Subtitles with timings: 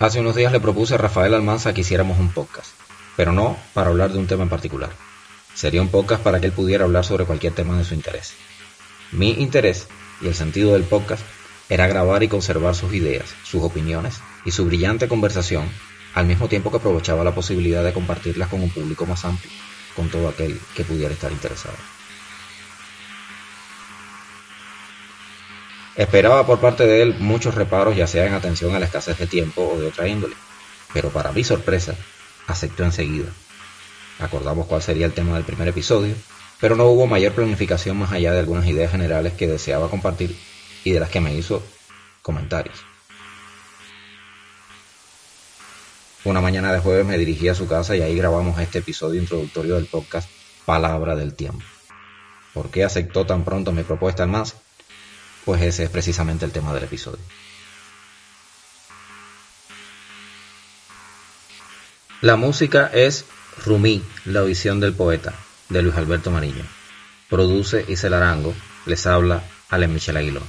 [0.00, 2.70] Hace unos días le propuse a Rafael Almanza que hiciéramos un podcast,
[3.18, 4.88] pero no para hablar de un tema en particular.
[5.52, 8.32] Sería un podcast para que él pudiera hablar sobre cualquier tema de su interés.
[9.12, 9.88] Mi interés
[10.22, 11.22] y el sentido del podcast
[11.68, 15.68] era grabar y conservar sus ideas, sus opiniones y su brillante conversación,
[16.14, 19.52] al mismo tiempo que aprovechaba la posibilidad de compartirlas con un público más amplio,
[19.94, 21.76] con todo aquel que pudiera estar interesado.
[26.00, 29.26] Esperaba por parte de él muchos reparos, ya sea en atención a la escasez de
[29.26, 30.34] tiempo o de otra índole,
[30.94, 31.94] pero para mi sorpresa,
[32.46, 33.28] aceptó enseguida.
[34.18, 36.14] Acordamos cuál sería el tema del primer episodio,
[36.58, 40.34] pero no hubo mayor planificación más allá de algunas ideas generales que deseaba compartir
[40.84, 41.62] y de las que me hizo
[42.22, 42.82] comentarios.
[46.24, 49.74] Una mañana de jueves me dirigí a su casa y ahí grabamos este episodio introductorio
[49.74, 50.30] del podcast
[50.64, 51.62] Palabra del Tiempo.
[52.54, 54.56] ¿Por qué aceptó tan pronto mi propuesta al más?
[55.44, 57.20] Pues ese es precisamente el tema del episodio.
[62.20, 63.24] La música es
[63.64, 65.34] Rumí, la visión del poeta,
[65.70, 66.64] de Luis Alberto Mariño.
[67.30, 70.44] Produce Isel Arango, les habla Alen Michel Aguilón.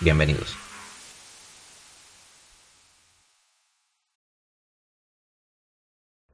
[0.00, 0.56] Bienvenidos.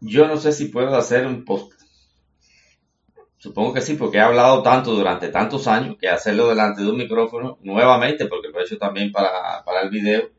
[0.00, 1.77] Yo no sé si puedo hacer un post
[3.38, 6.96] Supongo que sí, porque he hablado tanto durante tantos años que hacerlo delante de un
[6.96, 10.30] micrófono nuevamente, porque lo he hecho también para, para el video,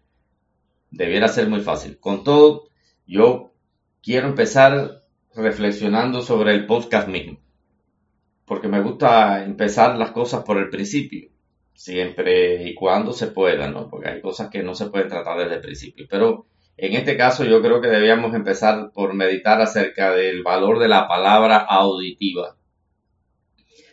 [0.91, 1.97] debiera ser muy fácil.
[1.97, 2.67] Con todo,
[3.07, 3.53] yo
[4.03, 7.39] quiero empezar reflexionando sobre el podcast mismo,
[8.43, 11.29] porque me gusta empezar las cosas por el principio,
[11.73, 13.89] siempre y cuando se pueda, ¿no?
[13.89, 17.45] Porque hay cosas que no se pueden tratar desde el principio, pero en este caso
[17.45, 22.58] yo creo que debíamos empezar por meditar acerca del valor de la palabra auditiva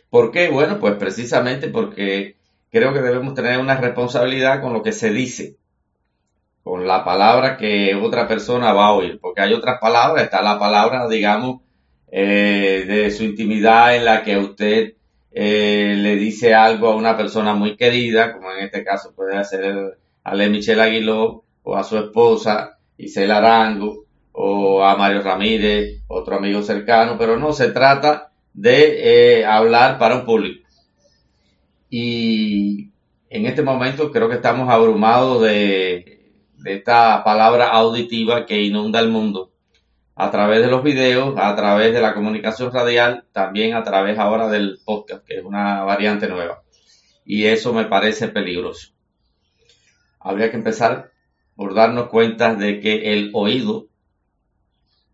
[0.09, 0.49] ¿Por qué?
[0.49, 2.37] Bueno, pues precisamente porque
[2.71, 5.55] creo que debemos tener una responsabilidad con lo que se dice,
[6.63, 10.59] con la palabra que otra persona va a oír, porque hay otras palabras, está la
[10.59, 11.61] palabra, digamos,
[12.09, 14.93] eh, de su intimidad en la que usted
[15.31, 19.97] eh, le dice algo a una persona muy querida, como en este caso puede ser
[20.23, 26.37] a Le Michel Aguiló o a su esposa Isela Arango o a Mario Ramírez, otro
[26.37, 28.26] amigo cercano, pero no se trata
[28.57, 30.67] de eh, hablar para un público.
[31.91, 32.91] Y
[33.29, 39.09] en este momento creo que estamos abrumados de, de esta palabra auditiva que inunda el
[39.09, 39.51] mundo
[40.15, 44.49] a través de los videos, a través de la comunicación radial, también a través ahora
[44.49, 46.63] del podcast, que es una variante nueva.
[47.23, 48.93] Y eso me parece peligroso.
[50.19, 51.11] Habría que empezar
[51.55, 53.87] por darnos cuenta de que el oído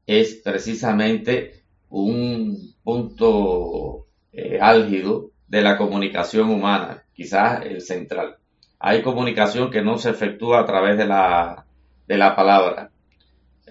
[0.07, 8.37] es precisamente un punto eh, álgido de la comunicación humana, quizás el central.
[8.79, 11.65] Hay comunicación que no se efectúa a través de la,
[12.07, 12.91] de la palabra.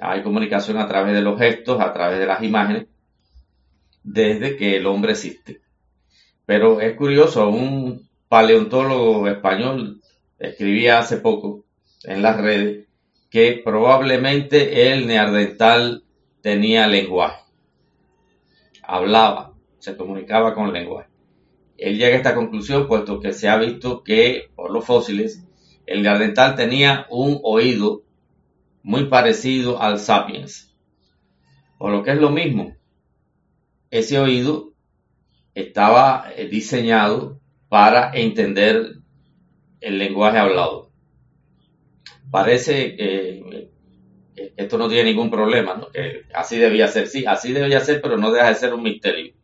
[0.00, 2.86] Hay comunicación a través de los gestos, a través de las imágenes,
[4.02, 5.60] desde que el hombre existe.
[6.46, 10.00] Pero es curioso, un paleontólogo español
[10.38, 11.64] escribía hace poco
[12.04, 12.86] en las redes
[13.30, 16.02] que probablemente el neandertal
[16.40, 17.42] tenía lenguaje
[18.92, 21.08] hablaba, se comunicaba con lenguaje.
[21.78, 25.47] Él llega a esta conclusión puesto que se ha visto que por los fósiles
[25.86, 28.03] el gardental tenía un oído
[28.82, 30.76] muy parecido al sapiens.
[31.78, 32.76] O lo que es lo mismo,
[33.91, 34.75] ese oído
[35.54, 38.97] estaba eh, diseñado para entender
[39.80, 40.91] el lenguaje hablado.
[42.30, 43.72] Parece que
[44.34, 45.88] esto no tiene ningún problema, ¿no?
[46.34, 49.34] así debía ser, sí, así debía ser, pero no deja de ser un misterio.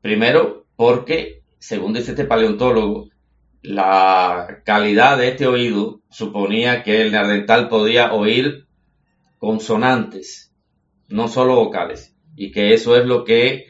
[0.00, 3.08] Primero, porque, según dice este paleontólogo,
[3.62, 8.66] la calidad de este oído suponía que el neandertal podía oír
[9.38, 10.52] consonantes,
[11.08, 13.66] no solo vocales, y que eso es lo que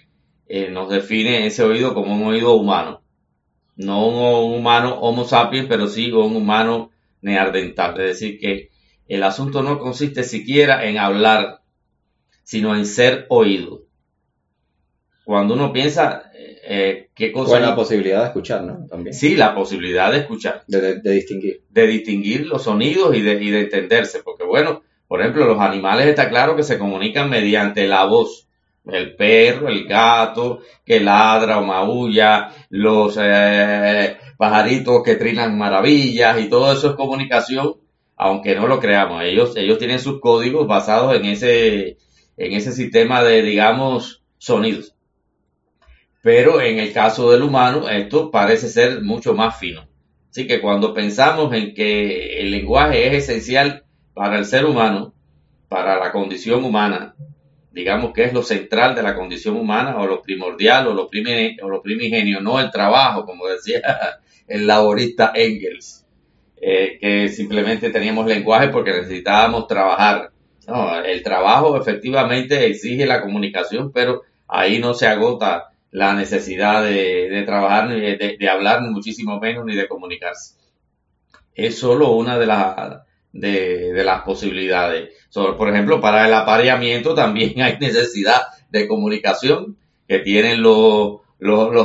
[0.46, 3.02] eh, nos define ese oído como un oído humano.
[3.76, 6.90] No un, humano homo sapiens, pero sí un humano
[7.20, 8.71] neandertal, es decir, que
[9.08, 11.62] el asunto no consiste siquiera en hablar,
[12.42, 13.82] sino en ser oído.
[15.24, 17.60] Cuando uno piensa eh, eh qué cosa...
[17.60, 18.86] la posibilidad de escuchar, ¿no?
[18.88, 19.14] También.
[19.14, 20.64] Sí, la posibilidad de escuchar.
[20.66, 21.62] De, distinguir.
[21.68, 24.22] De distinguir los sonidos y de, y de entenderse.
[24.22, 28.48] Porque bueno, por ejemplo, los animales está claro que se comunican mediante la voz
[28.86, 36.48] el perro, el gato que ladra o maulla, los eh, pajaritos que trinan maravillas y
[36.48, 37.74] todo eso es comunicación
[38.22, 39.22] aunque no lo creamos.
[39.24, 41.98] Ellos, ellos tienen sus códigos basados en ese,
[42.36, 44.94] en ese sistema de, digamos, sonidos.
[46.22, 49.88] Pero en el caso del humano, esto parece ser mucho más fino.
[50.30, 53.84] Así que cuando pensamos en que el lenguaje es esencial
[54.14, 55.12] para el ser humano,
[55.68, 57.16] para la condición humana,
[57.72, 61.08] digamos que es lo central de la condición humana, o lo primordial, o lo,
[61.62, 63.82] o lo primigenio, no el trabajo, como decía
[64.46, 66.01] el laborista Engels,
[66.64, 70.30] eh, que simplemente teníamos lenguaje porque necesitábamos trabajar.
[71.04, 77.88] El trabajo efectivamente exige la comunicación, pero ahí no se agota la necesidad de, trabajar,
[77.88, 80.54] ni de, hablar, ni muchísimo menos, ni de comunicarse.
[81.52, 85.10] Es solo una de, las de, las posibilidades.
[85.34, 89.76] por ejemplo, para el apareamiento también hay necesidad de comunicación
[90.06, 91.18] que tienen los,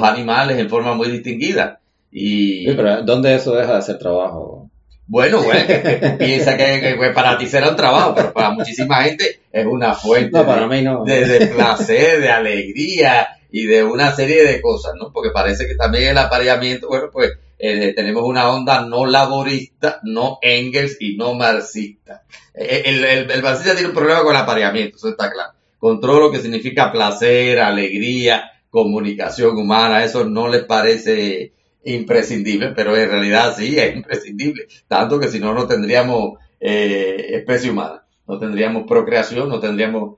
[0.03, 1.79] animales en forma muy distinguida.
[2.11, 4.69] Y, pero ¿dónde eso deja de ser trabajo?
[5.05, 5.65] Bueno, bueno,
[6.17, 11.47] piensa que, para ti será un trabajo, pero para muchísima gente es una fuente de,
[11.47, 15.11] placer, de alegría, y de una serie de cosas, ¿no?
[15.11, 20.39] Porque parece que también el apareamiento, bueno, pues eh, tenemos una onda no laborista, no
[20.41, 22.23] Engels y no marxista.
[22.53, 25.53] Eh, el, el, marxista tiene un problema con el apareamiento, eso está claro.
[25.79, 31.53] Controlo lo que significa placer, alegría, comunicación humana, eso no les parece
[31.95, 34.67] imprescindible, pero en realidad sí es imprescindible.
[34.87, 40.17] Tanto que si no, no tendríamos eh, especie humana, no tendríamos procreación, no tendríamos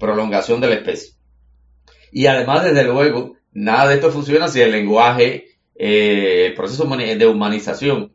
[0.00, 1.16] prolongación de la especie.
[2.12, 7.26] Y además, desde luego, nada de esto funciona si el lenguaje, eh, el proceso de
[7.26, 8.12] humanización,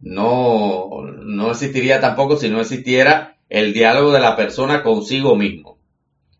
[0.00, 5.78] no, no existiría tampoco si no existiera el diálogo de la persona consigo mismo.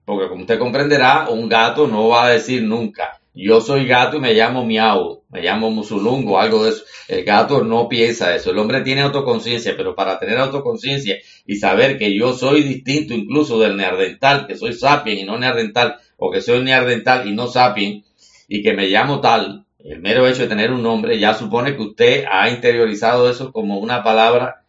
[0.05, 4.21] Porque como usted comprenderá, un gato no va a decir nunca, yo soy gato y
[4.21, 6.85] me llamo miau, me llamo musulungo, algo de eso.
[7.09, 8.53] El gato no piensa eso.
[8.53, 13.59] El hombre tiene autoconciencia, pero para tener autoconciencia y saber que yo soy distinto incluso
[13.59, 18.05] del neandertal, que soy sapien y no neandertal, o que soy neandertal y no sapien,
[18.47, 21.83] y que me llamo tal, el mero hecho de tener un nombre ya supone que
[21.83, 24.65] usted ha interiorizado eso como una palabra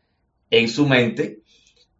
[0.50, 1.39] en su mente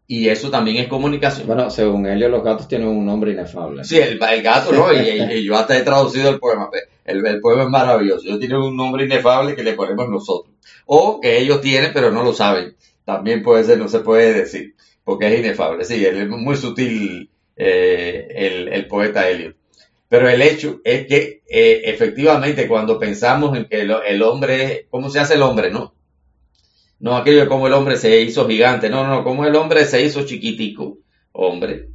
[0.08, 1.48] y eso también es comunicación.
[1.48, 3.84] Bueno, según ellos los gatos tienen un nombre inefable.
[3.84, 6.70] Sí, el, gato no, y, yo hasta he traducido el poema.
[7.04, 8.26] El, el, poema es maravilloso.
[8.26, 10.54] Ellos tienen un nombre inefable que le ponemos nosotros.
[10.86, 12.76] O que ellos tienen pero no lo saben.
[13.04, 15.86] También puede ser, no se puede decir, porque es inefable.
[15.86, 19.54] Sí, es muy sutil eh, el, poeta Helio.
[20.10, 25.20] Pero el hecho es que eh, efectivamente cuando pensamos en que el, hombre, ¿cómo se
[25.20, 25.94] hace el hombre, no?
[27.06, 30.04] No aquello de cómo el hombre se hizo gigante, no, no, cómo el hombre se
[30.04, 30.98] hizo chiquitico,
[31.34, 31.90] hombre,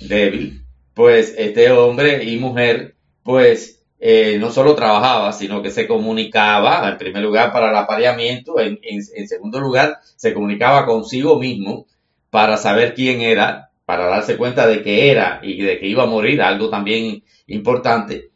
[0.00, 0.64] débil,
[0.94, 6.96] pues este hombre y mujer, pues eh, no solo trabajaba, sino que se comunicaba, en
[6.96, 11.86] primer lugar, para el apareamiento, en, en segundo lugar, se comunicaba consigo mismo
[12.30, 16.06] para saber quién era, para darse cuenta de que era y de que iba a
[16.06, 18.30] morir, algo también importante,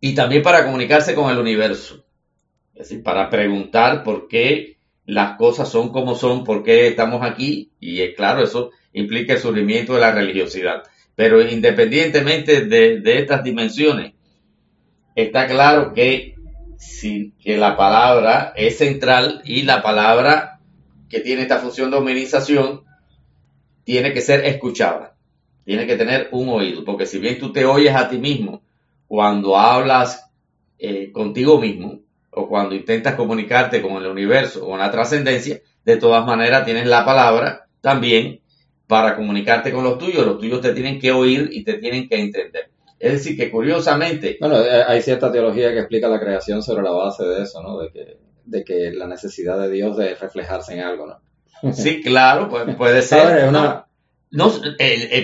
[0.00, 2.02] y también para comunicarse con el universo,
[2.72, 7.70] es decir, para preguntar por qué las cosas son como son, por qué estamos aquí,
[7.80, 10.84] y es claro, eso implica el surgimiento de la religiosidad.
[11.14, 14.12] Pero independientemente de, estas dimensiones,
[15.14, 16.36] está claro que,
[17.40, 20.60] que la palabra es central y la palabra
[21.08, 22.84] que tiene esta función de hominización
[23.84, 25.16] tiene que ser escuchada,
[25.64, 28.62] tiene que tener un oído, porque si bien tú te oyes a ti mismo
[29.08, 30.30] cuando hablas
[30.78, 32.01] eh, contigo mismo
[32.32, 36.86] o cuando intentas comunicarte con el universo o con la trascendencia, de todas maneras tienes
[36.86, 38.40] la palabra también
[38.86, 42.20] para comunicarte con los tuyos, los tuyos te tienen que oír y te tienen que
[42.20, 42.70] entender.
[42.98, 44.36] Es decir, que curiosamente...
[44.38, 47.78] Bueno, eh, hay cierta teología que explica la creación sobre la base de eso, ¿no?
[47.78, 51.72] De que, de que la necesidad de Dios de reflejarse en algo, ¿no?
[51.72, 53.50] Sí, claro, puede, ser.
[54.30, 54.52] No,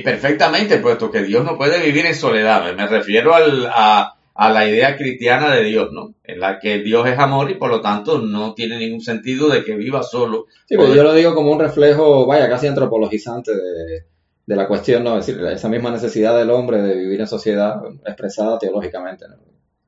[0.05, 2.75] perfectamente, puesto que Dios no puede vivir en soledad.
[2.75, 6.15] Me refiero a, la idea cristiana de Dios, ¿no?
[6.23, 9.65] En la que Dios es amor y por lo tanto no tiene ningún sentido de
[9.65, 10.47] que viva solo.
[10.67, 15.19] Sí, pero yo lo digo como un reflejo, vaya, casi antropologizante de, la cuestión, ¿no?
[15.19, 19.37] Es decir, esa misma necesidad del hombre de vivir en sociedad expresada teológicamente, ¿no?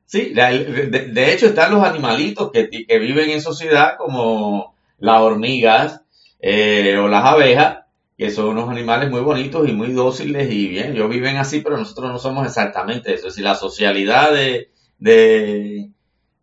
[0.05, 6.01] Sí, de, hecho están los animalitos que, que viven en sociedad como las hormigas,
[6.41, 7.85] eh, o las abejas,
[8.21, 11.79] que son unos animales muy bonitos y muy dóciles y bien, ellos viven así, pero
[11.79, 13.29] nosotros no somos exactamente eso.
[13.29, 14.69] Es decir, la socialidad de,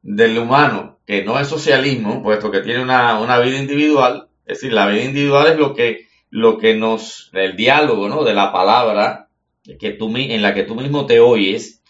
[0.01, 4.88] del humano, que no es socialismo, puesto que tiene una, vida individual, es decir, la
[4.88, 8.24] vida individual es lo que, lo que nos, el diálogo, ¿no?
[8.24, 9.29] De la palabra,
[9.79, 11.84] que tú, en la que tú mismo te oyes,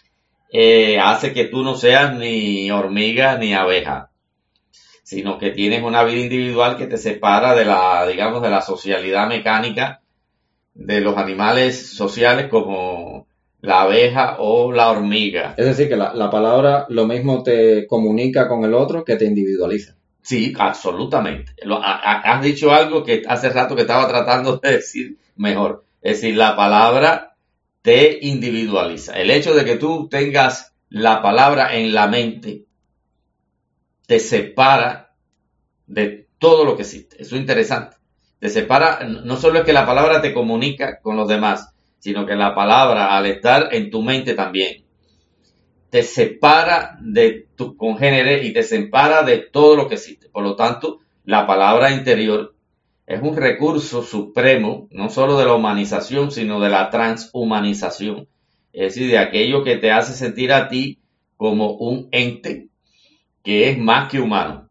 [0.52, 4.10] eh, hace que tú no seas ni hormiga ni abeja
[5.08, 9.26] sino que tienes una vida individual que te separa de la, digamos, de la socialidad
[9.26, 10.02] mecánica
[10.74, 13.26] de los animales sociales como
[13.62, 15.54] la abeja o la hormiga.
[15.56, 19.94] Es decir, que la, palabra lo mismo te comunica con el otro que te individualiza.
[20.20, 21.54] Sí, absolutamente.
[21.72, 25.86] has dicho algo que hace rato que estaba tratando de decir mejor.
[26.02, 27.34] Es decir, la palabra
[27.80, 29.18] te individualiza.
[29.18, 32.67] El hecho de que tú tengas la palabra en la mente
[34.08, 35.12] te separa
[35.86, 37.20] de todo lo que existe.
[37.20, 37.98] Eso es interesante.
[38.38, 42.34] Te separa, no solo es que la palabra te comunica con los demás, sino que
[42.34, 44.82] la palabra al estar en tu mente también
[45.90, 50.30] te separa de tu congénere y te separa de todo lo que existe.
[50.30, 52.54] Por lo tanto, la palabra interior
[53.06, 58.26] es un recurso supremo, no solo de la humanización, sino de la transhumanización.
[58.72, 60.98] Es decir, de aquello que te hace sentir a ti
[61.36, 62.67] como un ente
[63.48, 64.68] que es más que humano.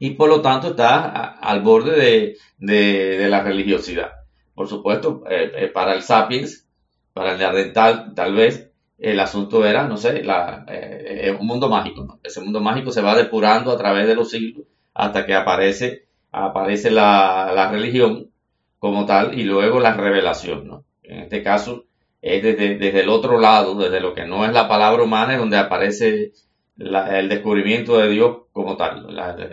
[0.00, 4.10] Y por lo tanto está al borde de, la religiosidad.
[4.56, 6.66] Por supuesto, eh, eh, para el sapiens,
[7.12, 12.18] para el neandertal, tal vez el asunto era, no sé, la, eh, un mundo mágico.
[12.24, 16.90] Ese mundo mágico se va depurando a través de los siglos hasta que aparece, aparece
[16.90, 18.32] la, religión
[18.80, 20.82] como tal y luego la revelación.
[21.04, 21.84] En este caso
[22.20, 25.38] es desde, desde, el otro lado, desde lo que no es la palabra humana, es
[25.38, 26.32] donde aparece
[26.82, 29.06] el descubrimiento de Dios como tal.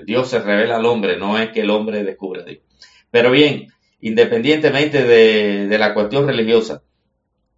[0.05, 2.63] Dios se revela al hombre, no es que el hombre descubre a Dios.
[3.11, 3.67] Pero bien,
[4.01, 6.81] independientemente de, la cuestión religiosa,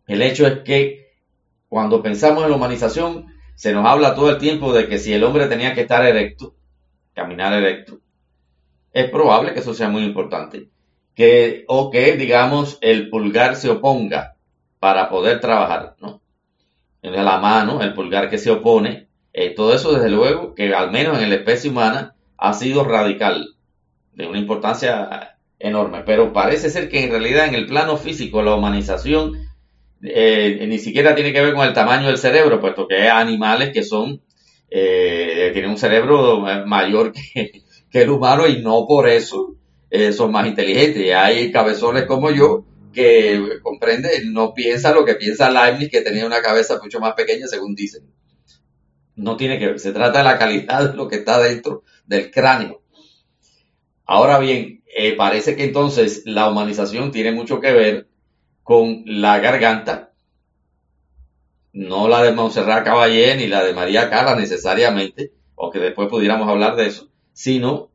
[0.08, 1.12] el hecho es que
[1.70, 5.24] cuando pensamos en la humanización, se nos habla todo el tiempo de que si el
[5.24, 6.56] hombre tenía que estar erecto,
[7.14, 8.00] caminar erecto,
[8.92, 10.70] es probable que eso sea muy importante.
[11.16, 14.36] Que, o que, digamos, el pulgar se oponga
[14.80, 16.22] para poder trabajar, ¿no?
[17.02, 21.22] La mano, el pulgar que se opone, eh, todo eso desde luego que al menos
[21.22, 23.56] en la especie humana ha sido radical,
[24.14, 26.04] de una importancia enorme.
[26.06, 29.52] Pero parece ser que en realidad en el plano físico la humanización
[30.04, 33.72] eh, ni siquiera tiene que ver con el tamaño del cerebro, puesto que hay animales
[33.72, 34.22] que son,
[34.70, 37.62] eh, tienen un cerebro mayor que,
[37.94, 39.56] el humano y no por eso
[39.90, 41.14] eh, son más inteligentes.
[41.14, 46.42] Hay cabezones como yo que comprende, no piensa lo que piensa Leibniz, que tenía una
[46.42, 48.04] cabeza mucho más pequeña, según dicen.
[49.16, 52.32] No tiene que ver, se trata de la calidad de lo que está dentro del
[52.32, 52.82] cráneo.
[54.06, 54.84] Ahora bien,
[55.18, 58.08] parece que entonces la humanización tiene mucho que ver
[58.64, 60.14] con la garganta,
[61.74, 66.76] no la de Montserrat Caballé ni la de María Carla necesariamente, aunque después pudiéramos hablar
[66.76, 67.92] de eso, sino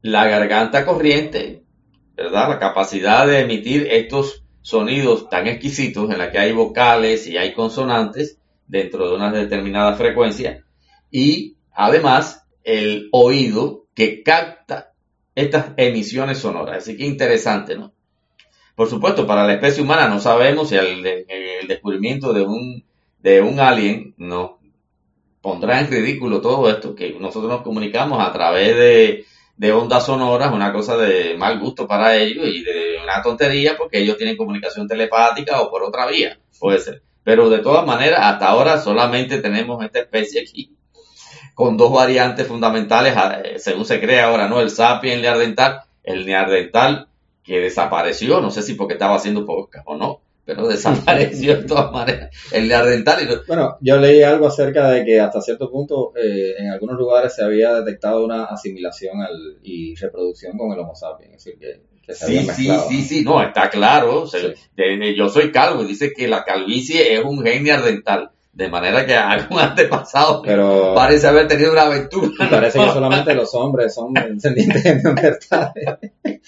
[0.00, 1.64] la garganta corriente,
[2.16, 2.48] ¿verdad?
[2.48, 7.52] La capacidad de emitir estos sonidos tan exquisitos en la que hay vocales y hay
[7.52, 10.64] consonantes dentro de una determinada frecuencia
[11.10, 14.92] y además el oído que capta
[15.34, 16.78] estas emisiones sonoras.
[16.78, 17.92] Así que interesante, ¿no?
[18.74, 21.02] Por supuesto, para la especie humana no sabemos si el,
[21.68, 22.84] descubrimiento de un,
[23.20, 24.52] de un alien nos
[25.40, 29.24] pondrá en ridículo todo esto, que nosotros nos comunicamos a través de,
[29.56, 33.98] de ondas sonoras, una cosa de mal gusto para ellos y de una tontería porque
[33.98, 37.02] ellos tienen comunicación telepática o por otra vía, puede ser.
[37.24, 40.76] Pero de todas maneras, hasta ahora solamente tenemos esta especie aquí
[41.54, 43.14] con dos variantes fundamentales,
[43.44, 44.60] eh, según se cree ahora, ¿no?
[44.60, 45.82] El sapien, el neandertal.
[46.02, 47.08] El neandertal
[47.44, 51.92] que desapareció, no sé si porque estaba haciendo podcast o no, pero desapareció de todas
[51.92, 53.22] maneras el neandertal.
[53.22, 57.34] Y Bueno, yo leí algo acerca de que hasta cierto punto eh, en algunos lugares
[57.34, 59.18] se había detectado una asimilación
[59.62, 63.70] y reproducción con el Homo sapiens, es decir, que, sí, sí, sí, sí, no, está
[63.70, 64.26] claro.
[65.16, 68.30] yo soy calvo y dice que la calvicie es un gen neandertal.
[68.52, 72.50] De manera que algún antepasado pero, parece haber tenido una aventura.
[72.50, 75.98] Parece que solamente los hombres son descendientes de neandertales.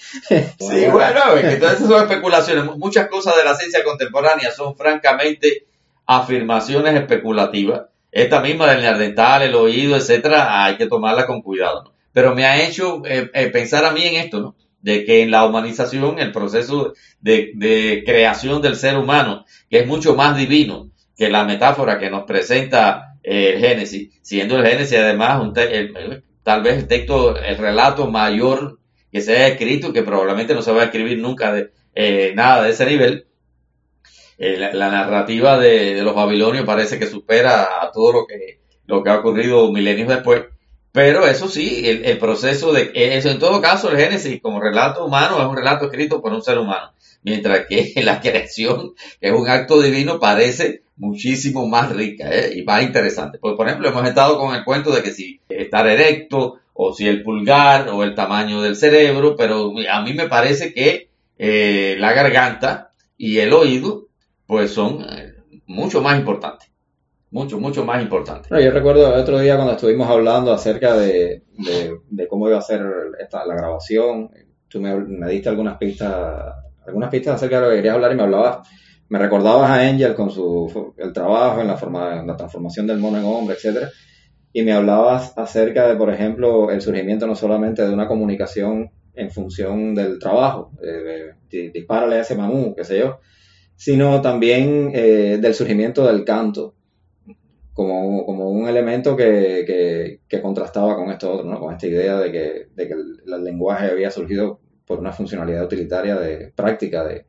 [0.59, 2.77] sí, bueno, es que todas esas son especulaciones.
[2.77, 5.65] Muchas cosas de la ciencia contemporánea son francamente
[6.05, 7.85] afirmaciones especulativas.
[8.11, 11.91] Esta misma del neandertal, el oído, etcétera, hay que tomarla con cuidado.
[12.13, 14.55] Pero me ha hecho eh, eh, pensar a mí en esto, ¿no?
[14.85, 19.87] De que en la humanización, el proceso de, de creación del ser humano, que es
[19.87, 24.97] mucho más divino, que la metáfora que nos presenta eh, el Génesis, siendo el Génesis
[24.97, 25.41] además
[26.43, 28.79] tal vez el texto, el relato mayor
[29.11, 32.63] que se haya escrito, que probablemente no se va a escribir nunca de, eh, nada
[32.63, 33.25] de ese nivel.
[34.37, 39.09] Eh, la, narrativa de, los babilonios parece que supera a todo lo que, lo que
[39.09, 40.43] ha ocurrido milenios después.
[40.95, 45.05] Pero eso sí, el, el proceso de eso, en todo caso, el Génesis como relato
[45.05, 49.33] humano es un relato escrito por un ser humano mientras que la creación, que es
[49.33, 52.53] un acto divino, parece muchísimo más rica ¿eh?
[52.55, 53.39] y más interesante.
[53.39, 57.07] Pues, por ejemplo, hemos estado con el cuento de que si estar erecto o si
[57.07, 62.13] el pulgar o el tamaño del cerebro, pero a mí me parece que eh, la
[62.13, 64.05] garganta y el oído
[64.45, 65.33] pues son eh,
[65.65, 66.69] mucho más importantes.
[67.31, 68.49] Mucho, mucho más importante.
[68.49, 71.43] yo recuerdo el otro día cuando estuvimos hablando acerca de,
[72.29, 74.29] cómo iba a ser la grabación,
[74.67, 76.53] tú me, diste algunas pistas,
[76.85, 78.67] algunas pistas acerca de lo que querías hablar y me hablabas,
[79.09, 82.99] me recordabas a Angel con su el trabajo en la forma, en la transformación del
[82.99, 83.89] mono en hombre, etcétera,
[84.53, 89.31] y me hablabas acerca de, por ejemplo, el surgimiento no solamente de una comunicación en
[89.31, 91.33] función del trabajo, eh,
[91.73, 93.19] dispárale a ese mamú, qué sé yo,
[93.75, 96.74] sino también eh, del surgimiento del canto
[97.75, 101.59] como, como un elemento que, que, contrastaba con esto otro, ¿no?
[101.59, 106.15] con esta idea de que, de que el, lenguaje había surgido por una funcionalidad utilitaria
[106.15, 107.25] de práctica de,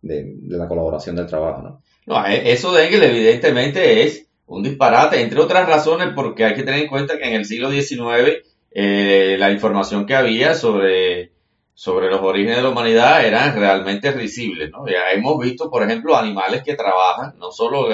[0.00, 1.60] de, la colaboración del trabajo.
[1.60, 1.82] ¿no?
[2.06, 6.62] no e, eso de Engel evidentemente es un disparate, entre otras razones porque hay que
[6.62, 11.32] tener en cuenta que en el siglo XIX eh, la información que había sobre
[11.74, 14.86] sobre los orígenes de la humanidad eran realmente risibles, ¿no?
[14.86, 17.88] Ya hemos visto, por ejemplo, animales que trabajan, no solo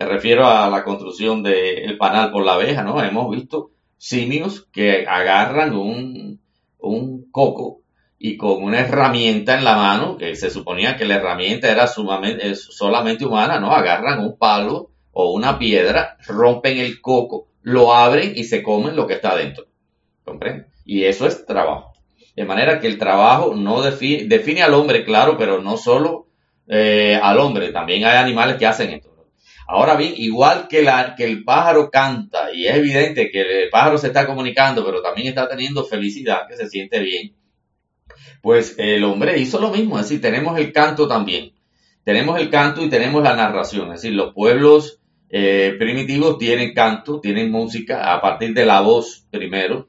[0.00, 3.02] me refiero a la construcción del panal por la abeja, ¿no?
[3.02, 6.40] Hemos visto simios que agarran un,
[6.78, 7.82] un coco
[8.18, 12.54] y con una herramienta en la mano, que se suponía que la herramienta era sumamente,
[12.54, 13.72] solamente humana, ¿no?
[13.72, 19.06] Agarran un palo o una piedra, rompen el coco, lo abren y se comen lo
[19.06, 19.66] que está dentro.
[20.24, 20.68] ¿Comprende?
[20.86, 21.92] Y eso es trabajo.
[22.34, 26.28] De manera que el trabajo no define, define al hombre, claro, pero no solo
[26.68, 29.09] eh, al hombre, también hay animales que hacen esto.
[29.72, 34.26] Ahora bien, igual que, el pájaro canta, y es evidente que el pájaro se está
[34.26, 37.36] comunicando, pero también está teniendo felicidad, que se siente bien,
[38.42, 41.52] pues el hombre hizo lo mismo, es decir, tenemos el canto también.
[42.02, 44.98] Tenemos el canto y tenemos la narración, es decir, los pueblos
[45.28, 49.88] eh, primitivos tienen canto, tienen música a partir de la voz primero,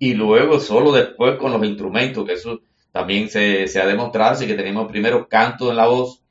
[0.00, 2.60] y luego solo después con los instrumentos, que eso
[2.90, 6.24] también se, ha demostrado, así que tenemos primero canto en la voz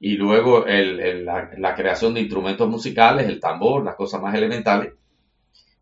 [0.00, 4.92] y luego la, creación de instrumentos musicales, el tambor, las cosas más elementales.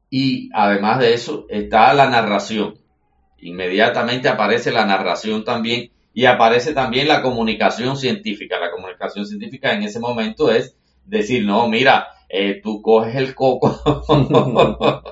[0.08, 2.78] Y además de eso está la narración.
[3.38, 8.58] Inmediatamente aparece la narración también y aparece también la comunicación científica.
[8.58, 13.78] La comunicación científica en ese momento es decir, no, mira, eh, tú coges el coco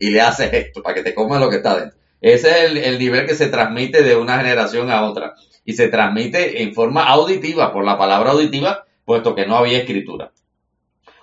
[0.00, 1.98] y le haces esto para que te comas lo que está dentro.
[2.20, 5.34] Ese es el, nivel que se transmite de una generación a otra
[5.68, 10.32] y se transmite en forma auditiva, por la palabra auditiva, puesto que no había escritura.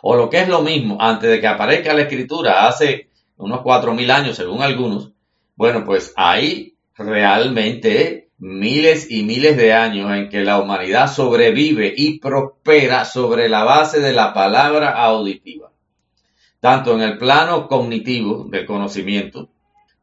[0.04, 3.96] O lo que es lo mismo, antes de que aparezca la escritura, hace unos cuatro
[3.96, 5.14] mil años, según algunos,
[5.56, 12.20] bueno, pues hay realmente miles y miles de años en que la humanidad sobrevive y
[12.20, 15.72] prospera sobre la base de la palabra auditiva,
[16.60, 19.50] tanto en el plano cognitivo del conocimiento,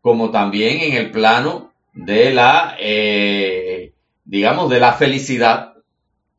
[0.00, 3.91] como también en el plano de la, eh,
[4.32, 5.74] digamos, de la felicidad,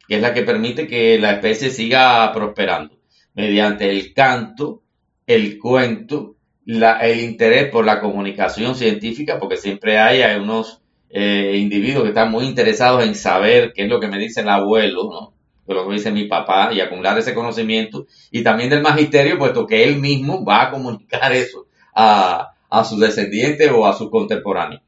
[0.08, 2.98] que es la que permite que la especie siga prosperando,
[3.36, 4.82] mediante el canto,
[5.28, 12.10] el cuento, el interés por la comunicación científica, porque siempre hay, unos eh, individuos que
[12.10, 15.34] están muy interesados en saber qué es lo que me dice el abuelo, ¿no?
[15.72, 19.84] lo que dice mi papá y acumular ese conocimiento y también del magisterio, puesto que
[19.84, 24.82] él mismo va a comunicar eso a, a sus descendientes o a sus contemporáneos.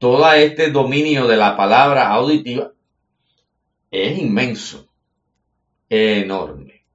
[0.00, 2.72] Todo este dominio de la palabra auditiva
[3.90, 4.88] es inmenso,
[5.90, 6.86] enorme.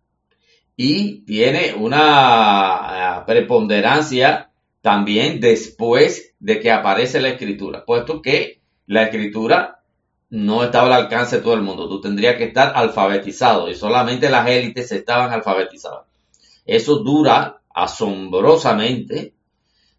[0.76, 4.50] Y tiene una preponderancia
[4.82, 9.84] también después de que aparece la escritura, puesto que la escritura
[10.32, 11.88] no estaba al alcance de todo el mundo.
[11.88, 16.08] Tú tendrías que estar alfabetizado y solamente las élites estaban alfabetizadas.
[16.65, 19.35] Eso dura asombrosamente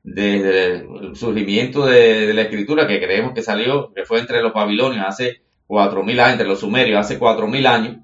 [0.07, 5.05] desde el surgimiento de, la escritura que creemos que salió, que fue entre los babilonios
[5.05, 7.97] hace cuatro mil años, entre los sumerios hace cuatro mil años.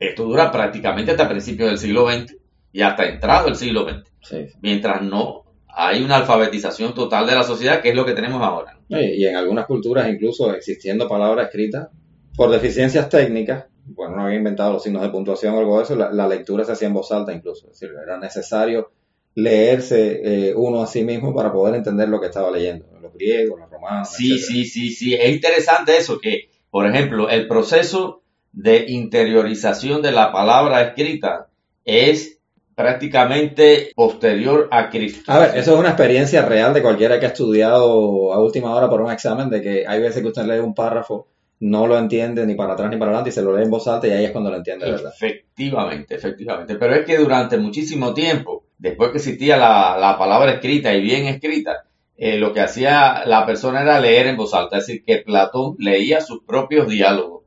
[0.00, 2.36] Esto dura prácticamente hasta principios del siglo XX
[2.72, 4.50] y hasta entrado el siglo XX.
[4.60, 8.76] Mientras no hay una alfabetización total de la sociedad, que es lo que tenemos ahora.
[8.88, 11.90] Y en algunas culturas, incluso existiendo palabras escritas,
[12.36, 15.94] por deficiencias técnicas, bueno, no había inventado los signos de puntuación o algo de eso,
[15.94, 17.70] la, lectura se hacía en voz alta incluso.
[17.70, 18.90] Es decir, era necesario
[19.34, 23.60] leerse eh, uno a sí mismo para poder entender lo que estaba leyendo, los griegos,
[23.60, 24.10] los romanos.
[24.10, 25.14] Sí, sí, sí, sí.
[25.14, 31.48] Es interesante eso, que, por ejemplo, el proceso de interiorización de la palabra escrita
[31.84, 32.38] es
[32.74, 35.30] prácticamente posterior a Cristo.
[35.30, 38.88] A ver, eso es una experiencia real de cualquiera que ha estudiado a última hora
[38.88, 41.28] por un examen, de que hay veces que usted lee un párrafo,
[41.60, 43.86] no lo entiende ni para atrás ni para adelante y se lo lee en voz
[43.86, 45.12] alta y ahí es cuando lo entiende, ¿verdad?
[45.14, 46.74] Efectivamente, efectivamente.
[46.76, 51.84] Pero es que durante muchísimo tiempo, después que existía la, palabra escrita y bien escrita,
[52.16, 55.76] eh, lo que hacía la persona era leer en voz alta, es decir, que Platón
[55.78, 57.44] leía sus propios diálogos.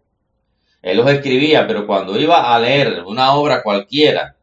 [0.81, 4.37] Él los escribía, pero cuando iba a leer una obra cualquiera,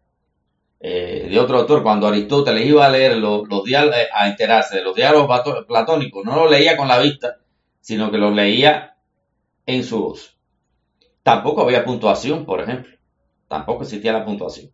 [0.80, 4.84] eh, de otro autor, cuando Aristóteles iba a leer los, diálogos, eh, a enterarse de
[4.84, 7.38] los diálogos platónicos, no los leía con la vista,
[7.80, 8.96] sino que los leía
[9.64, 10.36] en su voz.
[11.22, 12.98] Tampoco había puntuación, por ejemplo.
[13.48, 14.72] Tampoco existía la puntuación.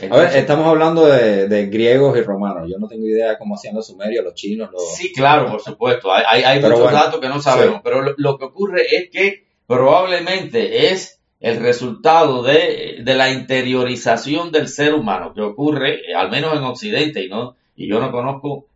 [0.00, 2.68] A ver, estamos hablando de, griegos y romanos.
[2.70, 4.70] Yo no tengo idea cómo hacían los sumerios, los chinos.
[4.72, 4.96] Los...
[4.96, 6.10] Sí, claro, por supuesto.
[6.12, 7.80] Hay, muchos datos que no sabemos.
[7.84, 14.94] Pero lo, que ocurre es que probablemente es el resultado de, la interiorización del ser
[14.94, 18.66] humano que ocurre, eh, al menos en Occidente, y, no, y yo no conozco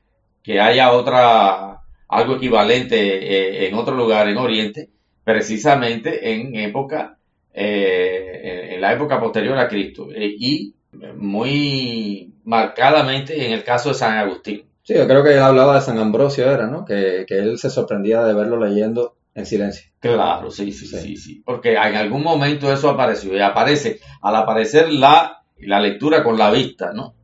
[0.43, 4.91] que haya otra, algo equivalente eh, en otro lugar en Oriente,
[5.23, 7.19] precisamente en época,
[7.55, 10.75] eh, en la época posterior a Cristo, y
[11.17, 14.65] muy marcadamente en el caso de San Agustín.
[14.83, 16.85] Sí, yo creo que él hablaba de San Ambrosio, era, ¿no?
[16.85, 19.91] Que, que él se sorprendía de verlo leyendo en silencio.
[20.01, 24.91] Claro, sí, sí, sí, sí, Porque en algún momento eso apareció y aparece, al aparecer
[24.91, 27.15] la, la lectura con la vista, ¿no?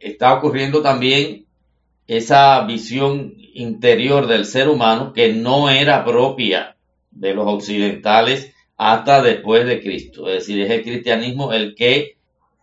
[0.00, 1.46] Está ocurriendo también
[2.06, 6.76] esa visión interior del ser humano que no era propia
[7.10, 10.28] de los occidentales hasta después de Cristo.
[10.28, 12.13] Es decir, es el cristianismo el que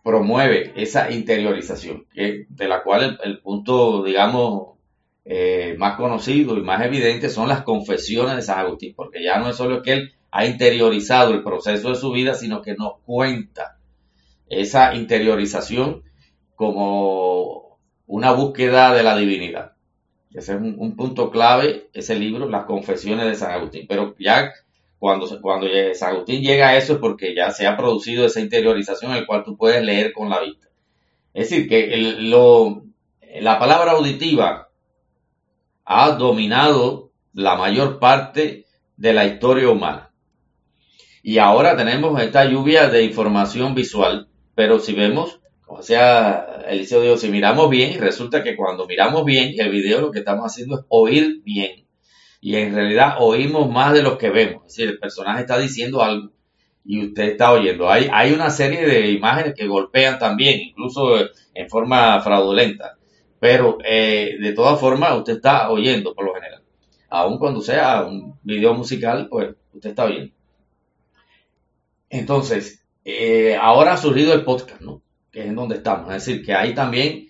[0.02, 4.78] promueve esa interiorización, de la cual el punto, digamos,
[5.24, 9.48] eh, más conocido y más evidente son las confesiones de San Agustín, porque ya no
[9.48, 13.78] es solo que él ha interiorizado el proceso de su vida, sino que nos cuenta
[14.48, 16.02] esa interiorización
[16.56, 19.72] como una búsqueda de la divinidad.
[20.34, 23.86] Ese es un, punto clave, ese libro, las confesiones de San Agustín.
[23.86, 24.52] Pero ya
[25.02, 29.26] cuando, San Agustín llega a eso es porque ya se ha producido esa interiorización, el
[29.26, 30.68] cual tú puedes leer con la vista.
[31.34, 31.88] Es decir, que
[33.40, 34.68] la palabra auditiva
[35.84, 40.12] ha dominado la mayor parte de la historia humana.
[41.20, 47.16] Y ahora tenemos esta lluvia de información visual, pero si vemos, o sea, Eliseo dijo,
[47.16, 50.84] si miramos bien, resulta que cuando miramos bien el video lo que estamos haciendo es
[50.90, 51.88] oír bien.
[52.44, 54.66] Y en realidad oímos más de lo que vemos.
[54.66, 56.32] Es decir, el personaje está diciendo algo
[56.84, 57.88] y usted está oyendo.
[57.88, 61.18] Hay, hay una serie de imágenes que golpean también, incluso
[61.54, 62.98] en forma fraudulenta.
[63.38, 66.64] Pero eh, de todas formas, usted está oyendo por lo general.
[67.10, 70.34] Aun cuando sea un video musical, pues usted está oyendo.
[72.10, 75.00] Entonces, eh, ahora ha surgido el podcast, ¿no?
[75.30, 76.08] Que es en donde estamos.
[76.12, 77.28] Es decir, que hay también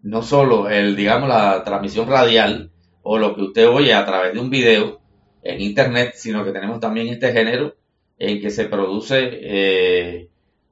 [0.00, 2.70] no solo el, digamos, la transmisión radial
[3.04, 5.00] o lo que usted oye a través de un video
[5.42, 7.76] en internet, sino que tenemos también este género
[8.18, 10.28] en que se produce eh,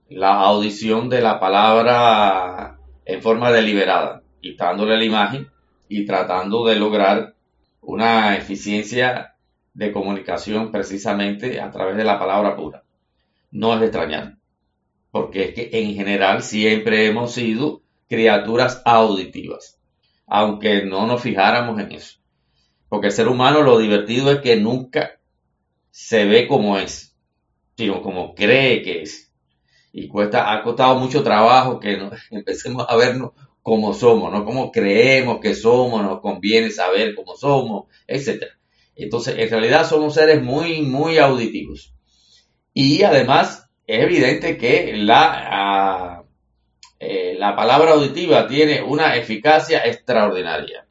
[0.08, 5.48] la audición de la palabra en forma deliberada quitándole la imagen
[5.88, 7.34] y tratando de lograr
[7.80, 9.36] una eficiencia
[9.72, 12.82] de comunicación precisamente a través de la palabra pura.
[13.52, 14.36] No es extrañar,
[15.10, 19.78] porque es que en general siempre hemos sido criaturas auditivas,
[20.26, 22.21] aunque no nos fijáramos en eso.
[22.92, 25.18] Porque el ser humano lo divertido es que nunca
[25.90, 27.16] se ve como es,
[27.74, 29.32] sino como cree que es.
[29.94, 31.98] Y cuesta, ha costado mucho trabajo que
[32.30, 33.30] empecemos a vernos
[33.62, 38.44] como somos, no como creemos que somos, nos conviene saber cómo somos, etc.
[38.94, 41.94] Entonces, en realidad somos seres muy, muy auditivos.
[42.74, 46.24] Y además, es evidente que la, ah,
[46.98, 50.86] eh, la palabra auditiva tiene una eficacia extraordinaria.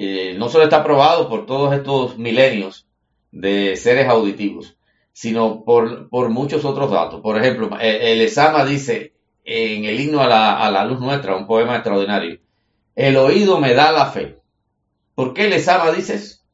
[0.00, 2.86] Eh, no solo está probado por todos estos milenios
[3.32, 4.76] de seres auditivos,
[5.12, 7.20] sino por, muchos otros datos.
[7.20, 12.38] Por ejemplo, el Esama dice, en el himno a la, luz nuestra, un poema extraordinario.
[12.94, 14.38] El oído me da la fe.
[15.16, 16.44] ¿Por qué ama, dices?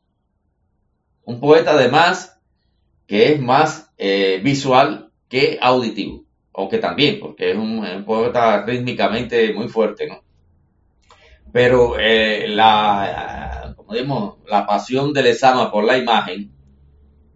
[1.26, 2.40] Un poeta además
[3.06, 9.68] que es más eh, visual que auditivo, aunque también, porque es un, poeta rítmicamente muy
[9.68, 10.23] fuerte, ¿no?
[11.54, 16.50] Pero eh, la, como la pasión del Esama por la imagen,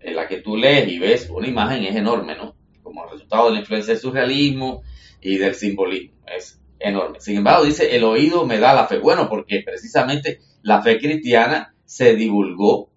[0.01, 2.57] en la que tú lees y ves una imagen es enorme, ¿no?
[2.83, 4.83] Como resultado de la influencia del surrealismo,
[5.21, 6.17] y del simbolismo.
[6.27, 7.21] Es enorme.
[7.21, 8.99] Sin embargo, dice, el oído me da la fe.
[8.99, 12.91] Bueno, porque precisamente la fe cristiana se divulgó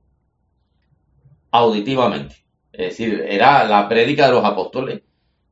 [1.51, 2.35] auditivamente.
[2.71, 5.01] Es decir, era la prédica de los apóstoles,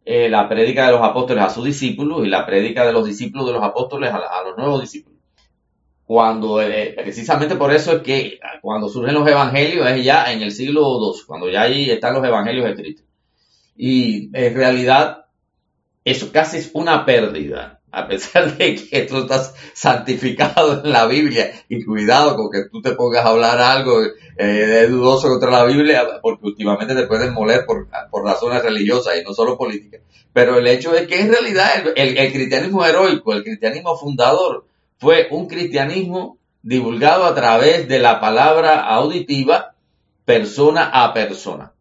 [0.05, 3.47] eh, la prédica de los apóstoles a sus discípulos y la prédica de los discípulos
[3.47, 5.18] de los apóstoles a, los nuevos discípulos.
[6.10, 10.52] Cuando, eh, precisamente por eso es que cuando surgen los evangelios es ya en el
[10.52, 13.06] siglo II, cuando ya ahí están los evangelios escritos.
[13.78, 15.26] Y en realidad
[16.04, 21.52] eso casi es una pérdida a pesar de que tú estás santificado en la Biblia
[21.69, 24.02] y cuidado con que tú te pongas a hablar algo
[24.36, 27.88] eh, dudoso contra la Biblia, porque últimamente te pueden moler por,
[28.26, 30.02] razones religiosas y no solo políticas.
[30.34, 34.65] Pero el hecho es que en realidad el, el cristianismo heroico, el cristianismo fundador,
[34.99, 39.75] fue un cristianismo divulgado a través de la palabra auditiva
[40.25, 41.73] persona a persona.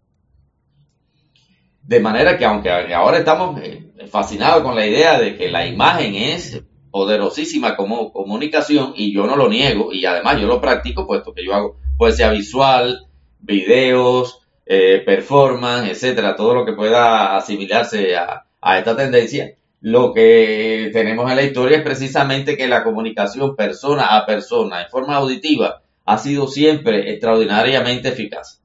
[1.82, 6.14] De manera que aunque ahora estamos eh, fascinado con la idea de que la imagen
[6.14, 11.34] es poderosísima como comunicación y yo no lo niego y además yo lo practico puesto
[11.34, 13.06] que yo hago poesía visual,
[13.40, 19.58] videos, eh, performance, etcétera, todo lo que pueda asimilarse a esta tendencia.
[19.80, 24.88] Lo que tenemos en la historia es precisamente que la comunicación persona a persona en
[24.88, 28.60] forma auditiva ha sido siempre extraordinariamente eficaz.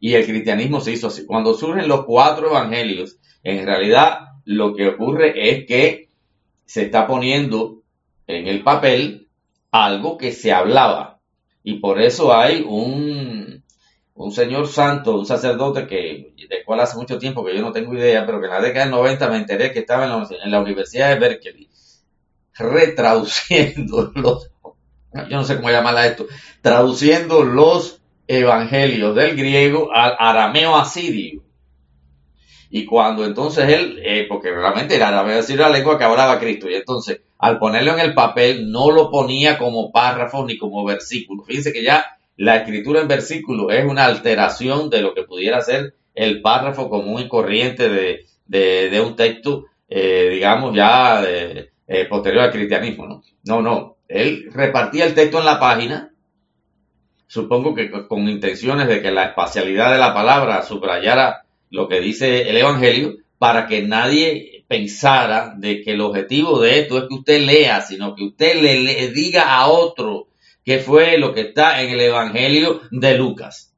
[0.00, 1.24] Y el cristianismo se hizo así.
[1.26, 6.08] Cuando surgen los cuatro evangelios, en realidad lo que ocurre es que
[6.64, 7.82] se está poniendo
[8.26, 9.28] en el papel
[9.70, 11.20] algo que se hablaba.
[11.62, 13.37] Y por eso hay un,
[14.18, 17.94] un señor santo, un sacerdote que, de cual hace mucho tiempo que yo no tengo
[17.94, 21.10] idea, pero que en la década del 90 me enteré que estaba en la, Universidad
[21.10, 21.68] de Berkeley
[22.58, 24.50] retraduciendo los,
[25.14, 26.26] yo no sé cómo llamarla esto,
[26.60, 31.44] traduciendo los evangelios del griego al arameo asirio.
[32.70, 36.68] Y cuando entonces él, eh, porque realmente era la, decir la lengua que hablaba Cristo,
[36.68, 41.44] y entonces al ponerlo en el papel no lo ponía como párrafo ni como versículo.
[41.44, 45.94] Fíjense que ya la escritura en versículo es una alteración de lo que pudiera ser
[46.14, 52.52] el párrafo común y corriente de, de, un texto, eh, digamos, ya eh, posterior al
[52.52, 53.06] cristianismo.
[53.06, 53.22] ¿no?
[53.44, 56.12] no, no, él repartía el texto en la página,
[57.26, 62.48] supongo que con intenciones de que la espacialidad de la palabra subrayara lo que dice
[62.48, 67.40] el Evangelio para que nadie pensara de que el objetivo de esto es que usted
[67.40, 70.27] lea, sino que usted le, diga a otro
[70.68, 73.74] qué fue lo que está en el Evangelio de Lucas.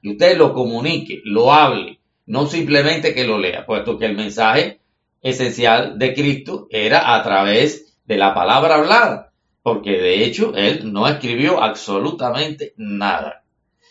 [0.00, 4.80] Y usted lo comunique, lo hable, no simplemente que lo lea, puesto que el mensaje
[5.20, 11.06] esencial de Cristo era a través de la palabra hablada, porque de hecho él no
[11.06, 13.44] escribió absolutamente nada.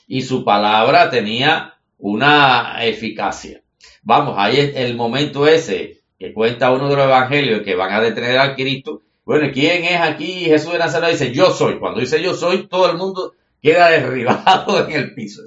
[0.08, 3.62] Y su palabra tenía una eficacia.
[4.02, 8.02] Vamos, ahí es el momento ese que cuenta uno de los evangelios que van a
[8.02, 9.04] detener al Cristo.
[9.24, 10.46] Bueno, ¿quién es aquí?
[10.46, 11.80] Jesús de Nazaret dice, yo soy.
[11.80, 15.44] Cuando dice yo soy, todo el mundo queda derribado en el piso.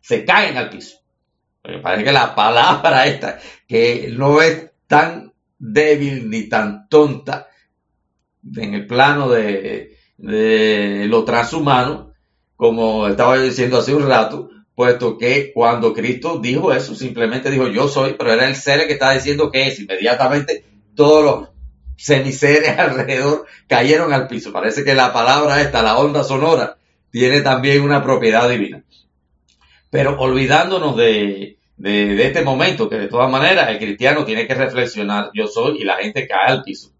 [0.00, 0.98] Se caen al piso.
[1.64, 7.48] Me parece que la palabra esta, que no es tan débil ni tan tonta
[8.56, 12.14] en el plano de, lo transhumano,
[12.56, 17.88] como estaba diciendo hace un rato, puesto que cuando Cristo dijo eso, simplemente dijo yo
[17.88, 19.80] soy, pero era el ser que estaba diciendo que es.
[19.80, 21.48] Inmediatamente todos los
[21.98, 24.52] semiseres alrededor cayeron al piso.
[24.52, 26.78] Parece que la palabra esta, la onda sonora,
[27.10, 28.82] tiene también una propiedad divina.
[29.90, 35.30] Pero olvidándonos de, de, este momento, que de todas maneras el cristiano tiene que reflexionar,
[35.34, 36.92] yo soy, y la gente cae al piso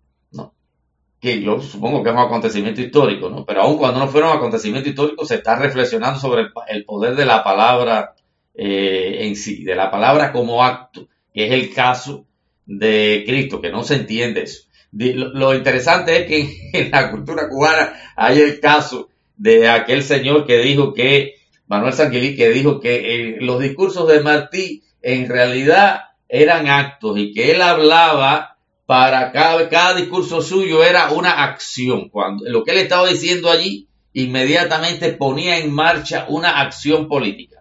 [1.20, 3.44] que yo supongo que es un acontecimiento histórico, ¿no?
[3.44, 7.24] Pero aun cuando no fuera un acontecimiento histórico, se está reflexionando sobre el, poder de
[7.24, 8.14] la palabra
[8.54, 12.26] eh, en sí, de la palabra como acto, que es el caso
[12.66, 14.67] de Cristo, que no se entiende eso.
[14.92, 20.58] Lo, interesante es que en la cultura cubana hay el caso de aquel señor que
[20.58, 21.34] dijo que,
[21.66, 27.32] Manuel Sanguilí, que dijo que eh, los discursos de Martí en realidad eran actos y
[27.32, 32.08] que él hablaba para cada, cada discurso suyo era una acción.
[32.08, 37.57] Cuando lo que él estaba diciendo allí, inmediatamente ponía en marcha una acción política.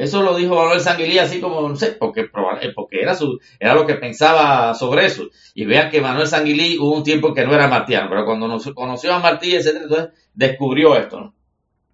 [0.00, 3.74] Eso lo dijo Manuel Sanguilí así como, no sé, porque, eh, porque era, su, era
[3.74, 5.28] lo que pensaba sobre eso.
[5.54, 8.64] Y vean que Manuel Sanguilí hubo un tiempo que no era martiano, pero cuando nos
[8.72, 11.34] conoció a Martí, etcétera, entonces descubrió esto.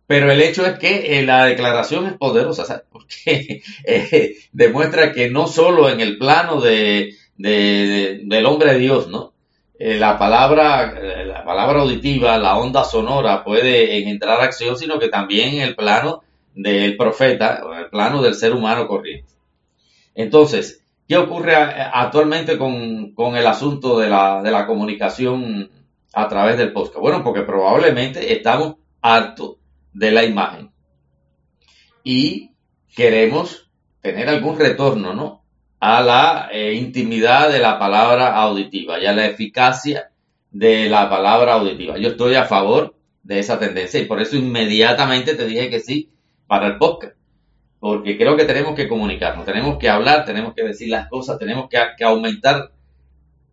[0.07, 2.85] Pero el hecho es que eh, la declaración es poderosa, ¿sabes?
[2.93, 9.09] porque eh, demuestra que no solo en el plano de, de, del hombre de Dios,
[9.09, 9.33] ¿no?
[9.81, 10.95] La palabra,
[11.27, 16.23] la palabra auditiva, la onda sonora puede engendrar acción, sino que también en el plano
[16.57, 19.33] del profeta, el plano del ser humano corriente.
[20.15, 25.71] Entonces, ¿qué ocurre actualmente con, con el asunto de la, de la comunicación
[26.15, 26.99] a través del podcast?
[26.99, 29.57] Bueno, porque probablemente estamos hartos
[29.93, 30.71] de la imagen
[32.03, 32.51] y
[32.95, 35.47] queremos tener algún retorno, ¿no?
[35.79, 40.11] a la eh, intimidad de la palabra auditiva y a la eficacia
[40.51, 41.99] de la palabra auditiva.
[41.99, 46.09] Yo estoy a favor de esa tendencia y por eso inmediatamente te dije que sí
[46.47, 47.15] para el podcast.
[47.79, 51.69] Porque creo que tenemos que comunicarnos, tenemos que hablar, tenemos que decir las cosas, tenemos
[51.69, 52.73] que, aumentar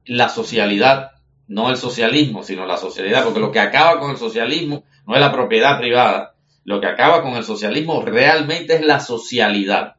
[0.05, 1.11] la socialidad,
[1.47, 5.21] no el socialismo, sino la socialidad, porque lo que acaba con el socialismo no es
[5.21, 9.95] la propiedad privada, lo que acaba con el socialismo realmente es la socialidad.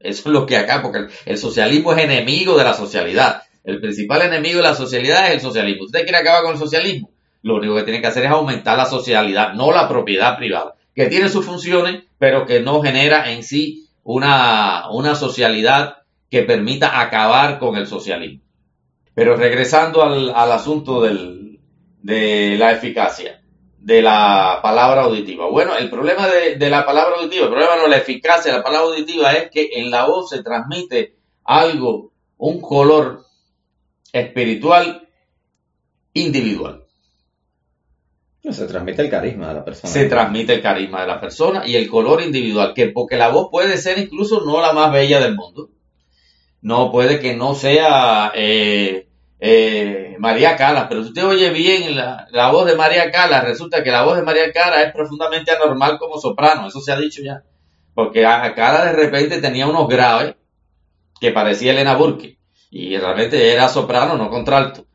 [0.00, 3.42] Eso es lo que acaba, porque el, socialismo es enemigo de la socialidad.
[3.64, 5.84] El principal enemigo de la socialidad es el socialismo.
[5.84, 7.10] ¿Usted quiere acabar con el socialismo?
[7.42, 11.06] Lo único que tiene que hacer es aumentar la socialidad, no la propiedad privada, que
[11.06, 17.60] tiene sus funciones, pero que no genera en sí una, una socialidad que permita acabar
[17.60, 18.42] con el socialismo.
[19.14, 23.40] Pero regresando al, asunto de la eficacia
[23.78, 25.48] de la palabra auditiva.
[25.48, 28.64] Bueno, el problema de, de, la palabra auditiva, el problema no la eficacia de la
[28.64, 33.24] palabra auditiva, es que en la voz se transmite algo, un color
[34.12, 35.08] espiritual
[36.12, 36.87] individual.
[38.42, 39.92] Se transmite el carisma de la persona.
[39.92, 43.48] Se transmite el carisma de la persona y el color individual, que porque la voz
[43.50, 45.70] puede ser incluso no la más bella del mundo.
[46.62, 52.50] No puede que no sea eh, eh, María Calas, pero si usted oye bien la,
[52.50, 56.18] voz de María Calas, resulta que la voz de María Calas es profundamente anormal como
[56.18, 57.42] soprano, eso se ha dicho ya.
[57.94, 60.36] Porque a Calas de repente tenía unos graves
[61.20, 62.38] que parecía Elena Burke
[62.70, 64.87] y realmente era soprano, no contralto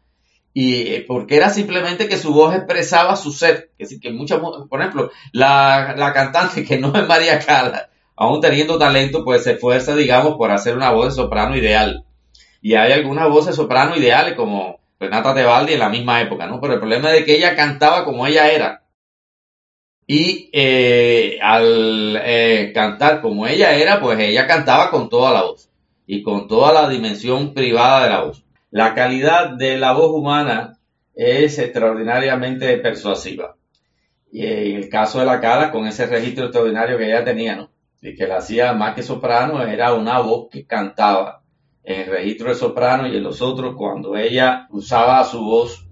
[0.53, 4.79] y eh, porque era simplemente que su voz expresaba su ser, que que muchas, por
[4.79, 9.95] ejemplo, la, la cantante que no es María Cala, aún teniendo talento, pues se esfuerza,
[9.95, 12.05] digamos, por hacer una voz de soprano ideal.
[12.61, 16.61] Y hay algunas voces soprano ideales, como Renata Tebaldi en la misma época, ¿no?
[16.61, 18.83] Pero el problema es de que ella cantaba como ella era.
[20.05, 25.69] Y eh, al eh, cantar como ella era, pues ella cantaba con toda la voz
[26.05, 28.42] y con toda la dimensión privada de la voz.
[28.73, 30.79] La calidad de la voz humana
[31.13, 33.55] es extraordinariamente persuasiva.
[34.31, 37.69] Y en el caso de la cara, con ese registro extraordinario que ella tenía, ¿no?
[38.01, 41.43] Y que la hacía más que soprano, era una voz que cantaba
[41.83, 45.87] en el registro de soprano y en los otros cuando ella usaba su voz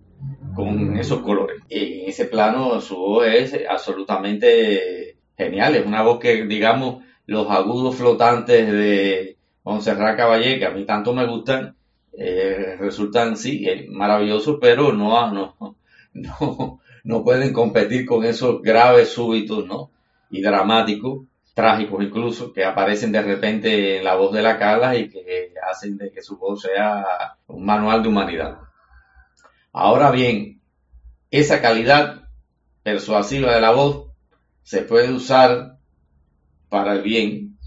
[0.56, 1.62] con esos colores.
[1.70, 7.48] Y en ese plano su voz es absolutamente genial, es una voz que digamos los
[7.48, 11.76] agudos flotantes de Montserrat Caballé, que a mí tanto me gustan,
[12.14, 15.78] eh, resultan, sí, eh, maravillosos, pero no, no,
[16.14, 19.92] no, no pueden competir con esos graves súbitos, ¿no?
[20.30, 25.10] Y dramáticos, trágicos incluso, que aparecen de repente en la voz de la Carla y
[25.10, 28.58] que hacen de que su voz sea un manual de humanidad.
[29.74, 30.62] Ahora bien,
[31.30, 32.28] esa calidad
[32.84, 34.12] persuasiva de la voz
[34.64, 35.78] se puede usar
[36.70, 37.58] para el bien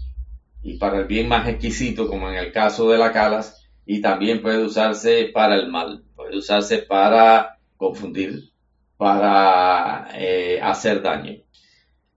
[0.61, 4.41] y para el bien más exquisito, como en el caso de la Calas, y también
[4.41, 8.49] puede usarse para el mal, puede usarse para confundir,
[8.97, 11.41] para eh, hacer daño.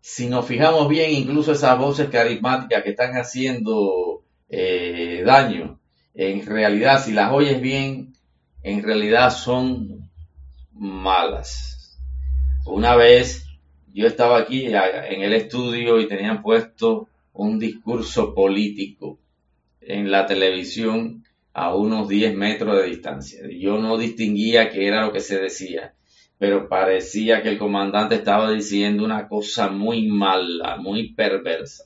[0.01, 5.79] Si nos fijamos bien, incluso esas voces carismáticas que están haciendo eh, daño,
[6.15, 8.15] en realidad, si las oyes bien,
[8.63, 10.11] en realidad son
[10.73, 11.99] malas.
[12.65, 13.47] Una vez
[13.93, 19.19] yo estaba aquí en el estudio y tenían puesto un discurso político
[19.81, 21.25] en la televisión
[21.59, 23.41] a unos 10 metros de distancia.
[23.51, 25.95] Yo no distinguía qué era lo que se decía,
[26.39, 31.85] pero parecía que el comandante estaba diciendo una cosa muy mala, muy perversa.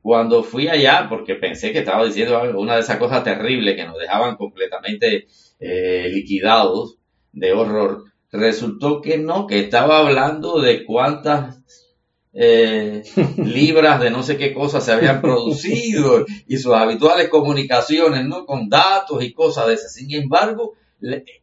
[0.00, 3.98] Cuando fui allá, porque pensé que estaba diciendo una de esas cosas terribles que nos
[3.98, 5.26] dejaban completamente
[5.58, 6.98] eh, liquidados
[7.32, 11.58] de horror, resultó que no, que estaba hablando de cuántas
[12.32, 13.02] eh,
[13.36, 18.44] libras de no sé qué cosas se habían producido y sus habituales comunicaciones, ¿no?
[18.46, 19.92] Con datos y cosas de esas.
[19.92, 20.74] Sin embargo,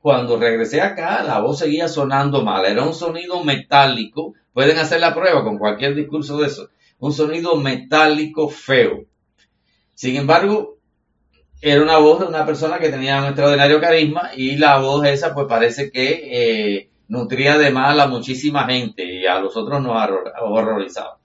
[0.02, 2.66] cuando regresé acá, la voz seguía sonando mal.
[2.66, 4.34] Era un sonido metálico.
[4.54, 6.70] Pueden hacer la prueba con cualquier discurso de eso.
[7.00, 9.06] Un sonido metálico feo.
[9.94, 10.78] Sin embargo,
[11.62, 15.34] era una voz de una persona que tenía un extraordinario carisma y la voz esa
[15.34, 19.96] pues parece que eh, nutría además a muchísima gente y a los otros nos
[20.42, 21.18] horrorizaba.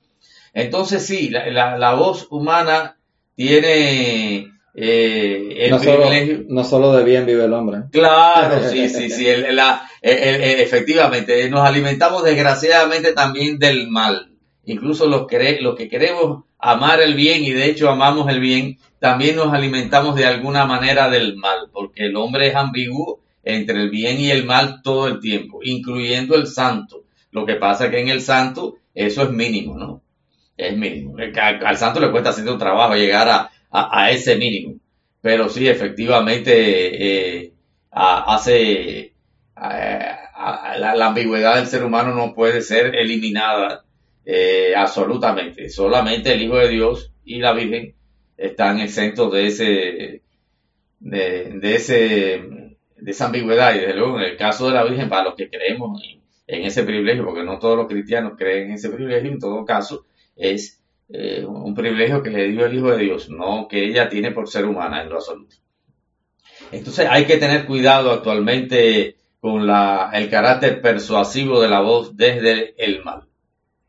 [0.53, 2.97] Entonces sí, la, voz humana
[3.37, 6.37] tiene eh, el no privilegio.
[6.37, 7.83] Solo, no solo de bien vive el hombre.
[7.93, 9.27] Claro, sí, sí, sí.
[10.03, 14.33] efectivamente, nos alimentamos desgraciadamente también del mal.
[14.64, 15.27] Incluso los,
[15.61, 20.14] los que queremos amar el bien y de hecho amamos el bien, también nos alimentamos
[20.14, 24.45] de alguna manera del mal, porque el hombre es ambiguo entre el bien y el
[24.45, 27.05] mal todo el tiempo, incluyendo el santo.
[27.30, 30.03] Lo que pasa es que en el santo eso es mínimo, ¿no?
[30.57, 31.16] Es mínimo.
[31.18, 34.74] Al, santo le cuesta hacer un trabajo llegar a, ese mínimo.
[35.20, 37.53] Pero sí, efectivamente, eh,
[37.91, 39.12] hace
[39.55, 43.84] la, ambigüedad del ser humano no puede ser eliminada
[44.24, 45.68] eh, absolutamente.
[45.70, 47.95] Solamente el Hijo de Dios y la Virgen
[48.36, 50.22] están exentos de ese,
[50.99, 52.59] de ese
[53.01, 53.74] de esa ambigüedad.
[53.74, 56.03] Y desde luego, en el caso de la Virgen, para los que creemos
[56.46, 60.07] en, ese privilegio, porque no todos los cristianos creen en ese privilegio, en todo caso,
[60.36, 64.32] es eh, un privilegio que le dio el Hijo de Dios, no que ella tiene
[64.32, 65.57] por ser humana en lo absoluto.
[66.72, 73.03] Entonces hay que tener cuidado actualmente con el carácter persuasivo de la voz desde el
[73.03, 73.26] mal.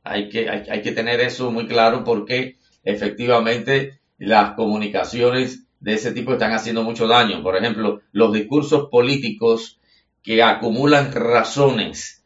[0.03, 6.83] Hay, que tener eso muy claro porque efectivamente las comunicaciones de ese tipo están haciendo
[6.83, 7.43] mucho daño.
[7.43, 9.79] Por ejemplo, los discursos políticos
[10.23, 12.23] que acumulan razones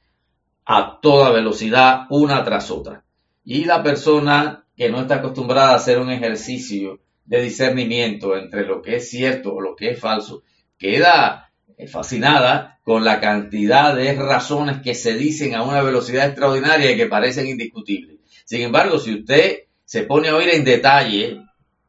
[0.65, 3.03] a toda velocidad una tras otra.
[3.43, 8.81] Y la persona que no está acostumbrada a hacer un ejercicio de discernimiento entre lo
[8.81, 10.43] que es cierto o lo que es falso,
[10.77, 11.51] queda
[11.87, 17.07] fascinada con la cantidad de razones que se dicen a una velocidad extraordinaria y que
[17.07, 18.17] parecen indiscutibles.
[18.43, 21.44] Sin embargo, si usted se pone a oír en detalle,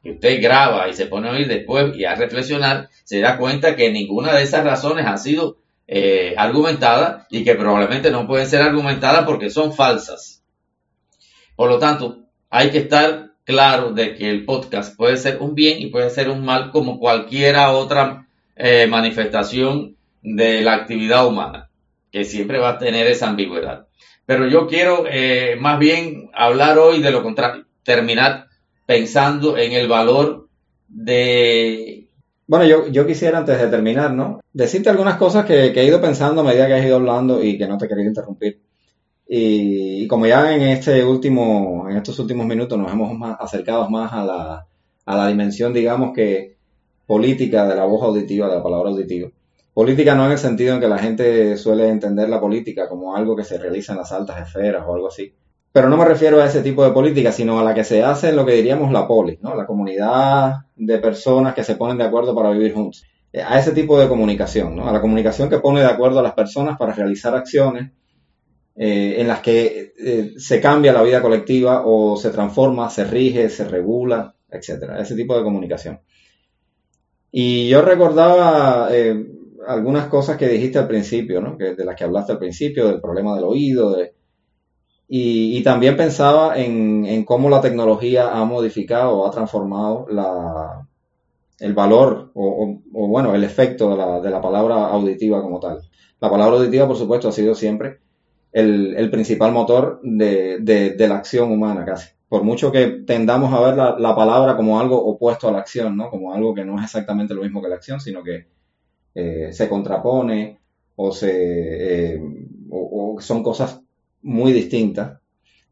[0.07, 3.75] que usted graba y se pone a oír después y a reflexionar, se da cuenta
[3.75, 8.63] que ninguna de esas razones ha sido eh, argumentada y que probablemente no pueden ser
[8.63, 10.45] argumentadas porque son falsas.
[11.57, 12.19] Por lo tanto,
[12.51, 16.29] hay que estar claro de que el podcast puede ser un bien y puede ser
[16.29, 21.69] un mal como cualquiera otra eh, manifestación de la actividad humana,
[22.13, 23.87] que siempre va a tener esa ambigüedad.
[24.25, 28.47] Pero yo quiero eh, más bien hablar hoy de lo contrario, terminar
[28.87, 30.49] pensando en el valor
[30.89, 32.09] de...
[32.47, 34.41] Bueno, yo, yo quisiera antes de terminar, ¿no?
[34.53, 37.67] Decirte algunas cosas que, he ido pensando a medida que has ido hablando y que
[37.67, 38.61] no te quería interrumpir.
[39.29, 44.13] Y, como ya en este último, en estos últimos minutos nos hemos más, acercado más
[44.13, 44.67] a la,
[45.05, 46.57] a la dimensión, digamos que
[47.07, 49.29] política de la voz auditiva, de la palabra auditiva.
[49.75, 53.35] Política no en el sentido en que la gente suele entender la política como algo
[53.35, 55.35] que se realiza en las altas esferas o algo así.
[55.77, 58.31] Pero no me refiero a ese tipo de política, sino a la que se hace
[58.31, 59.55] en lo que diríamos la polis, ¿no?
[59.55, 63.05] La comunidad de personas que se ponen de acuerdo para vivir juntos.
[63.47, 64.89] A ese tipo de comunicación, ¿no?
[64.89, 67.93] A la comunicación que pone de acuerdo a las personas para realizar acciones
[68.75, 73.51] eh, en las que eh, se cambia la vida colectiva o se transforma, se rige,
[73.51, 74.99] se regula, etcétera.
[74.99, 76.01] Ese tipo de comunicación.
[77.31, 79.27] Y yo recordaba eh,
[79.69, 81.55] algunas cosas que dijiste al principio, ¿no?
[81.59, 83.95] de las que hablaste al principio, del problema del oído,
[85.09, 90.07] y, también pensaba en, cómo la tecnología ha modificado ha transformado
[91.61, 95.81] el valor o, bueno, el efecto de la, de la palabra auditiva como tal.
[96.21, 98.01] La palabra auditiva, por supuesto, ha sido siempre
[98.53, 102.09] el, principal motor de, la acción humana casi.
[102.29, 106.11] Por mucho que tendamos a ver la, palabra como algo opuesto a la acción, ¿no?
[106.11, 108.47] Como algo que no es exactamente lo mismo que la acción, sino que
[109.15, 110.59] eh, se contrapone
[110.97, 112.21] o, se, eh,
[112.71, 113.83] o, son cosas
[114.23, 115.21] muy distintas,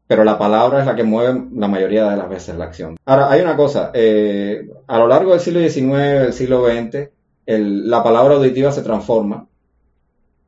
[0.07, 2.97] pero la palabra es la que mueve la mayoría de las veces la acción.
[3.05, 7.09] Ahora, hay una cosa, eh, a lo largo del siglo XIX, del siglo XX,
[7.47, 9.47] la palabra auditiva se transforma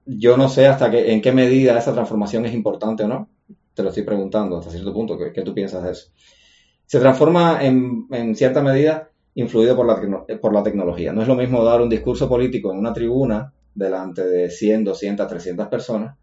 [0.08, 3.30] yo no sé hasta que, en qué medida esa transformación es importante o no.
[3.74, 5.18] Te lo estoy preguntando hasta cierto punto.
[5.18, 6.12] ¿Qué, tú piensas de eso?
[6.86, 11.12] Se transforma en, cierta medida influido por la, por la tecnología.
[11.12, 15.28] No es lo mismo dar un discurso político en una tribuna delante de 100, 200,
[15.28, 16.16] 300 personas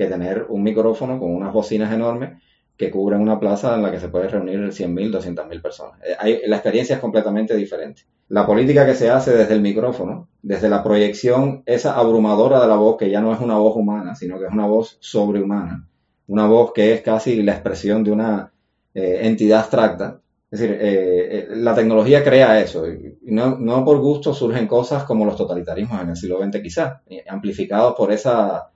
[0.00, 2.40] que tener un micrófono con unas bocinas enormes
[2.74, 6.00] que cubren una plaza en la que se puede reunir 100.000, 200.000 personas.
[6.02, 8.04] Eh, la experiencia es completamente diferente.
[8.28, 12.76] La política que se hace desde el micrófono, desde la proyección, esa abrumadora de la
[12.76, 15.86] voz, que ya no es una voz humana, sino que es una voz sobrehumana,
[16.28, 18.54] una voz que es casi la expresión de una
[18.94, 20.22] eh, entidad abstracta.
[20.50, 22.90] Es decir, eh, la tecnología crea eso.
[22.90, 27.00] Y no, no por gusto surgen cosas como los totalitarismos en el siglo XX quizás,
[27.28, 28.70] amplificados por, esa,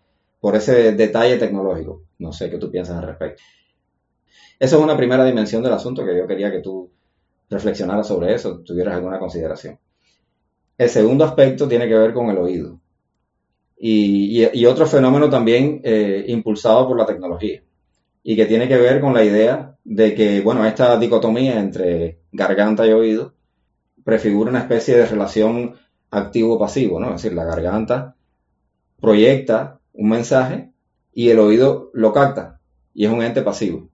[0.45, 2.03] por ese detalle tecnológico.
[2.19, 3.43] No sé qué tú piensas al respecto.
[4.59, 6.91] Esa es una primera dimensión del asunto que yo quería que tú
[7.49, 9.79] reflexionaras sobre eso, tuvieras alguna consideración.
[10.77, 12.79] El segundo aspecto tiene que ver con el oído.
[13.79, 17.63] Y, otro fenómeno también eh, impulsado por la tecnología
[18.23, 22.87] y que tiene que ver con la idea de que, bueno, esta dicotomía entre garganta
[22.87, 23.33] y oído
[24.05, 25.77] prefigura una especie de relación
[26.11, 27.15] activo-pasivo, ¿no?
[27.15, 28.15] Es decir, la garganta
[29.01, 30.71] proyecta un mensaje
[31.13, 32.61] y el oído lo capta
[32.93, 33.89] y es un ente pasivo.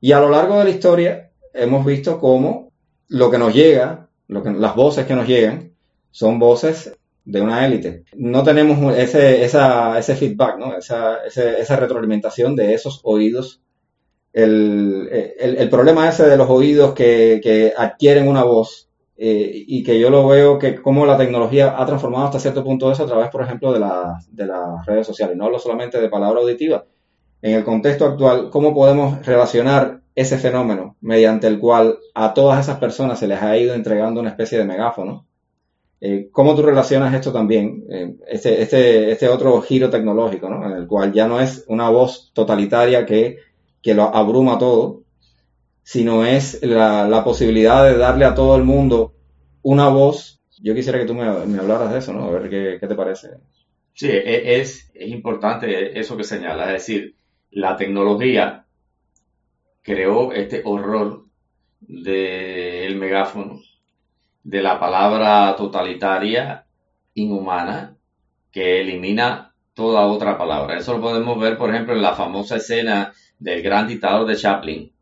[0.00, 2.70] Y a lo largo de la historia hemos visto cómo
[3.08, 5.72] lo que nos llega, que, las voces que nos llegan,
[6.10, 8.04] son voces de una élite.
[8.14, 13.60] No tenemos ese, ese feedback, esa, esa retroalimentación de esos oídos.
[14.32, 18.88] El, problema ese de los oídos que, adquieren una voz
[19.22, 22.90] eh, y que yo lo veo que como la tecnología ha transformado hasta cierto punto
[22.90, 23.80] eso a través, por ejemplo, de,
[24.30, 25.36] de las redes sociales.
[25.36, 26.84] No hablo solamente de palabra auditiva,
[27.42, 32.78] en el contexto actual, cómo podemos relacionar ese fenómeno mediante el cual a todas esas
[32.78, 35.26] personas se les ha ido entregando una especie de megáfono
[36.02, 40.64] Eh, ¿Cómo tú relacionas esto también, eh, este, este, este otro giro tecnológico, ¿no?
[40.66, 43.36] en el cual ya no es una voz totalitaria que,
[43.82, 45.02] que lo abruma todo,
[45.82, 49.14] sino es la, la, posibilidad de darle a todo el mundo
[49.62, 50.40] una voz?
[50.62, 52.24] Yo quisiera que tú me, me hablaras de eso, ¿no?
[52.24, 53.28] A ver qué, qué te parece.
[53.94, 57.16] Sí, e, es, es importante eso que señala, es decir,
[57.50, 58.64] la tecnología
[59.82, 61.26] creó este horror
[61.80, 63.60] del megáfono,
[64.42, 66.66] de la palabra totalitaria,
[67.14, 67.96] inhumana,
[68.50, 70.76] que elimina toda otra palabra.
[70.76, 74.92] Eso lo podemos ver, por ejemplo, en la famosa escena del gran dictador de Chaplin,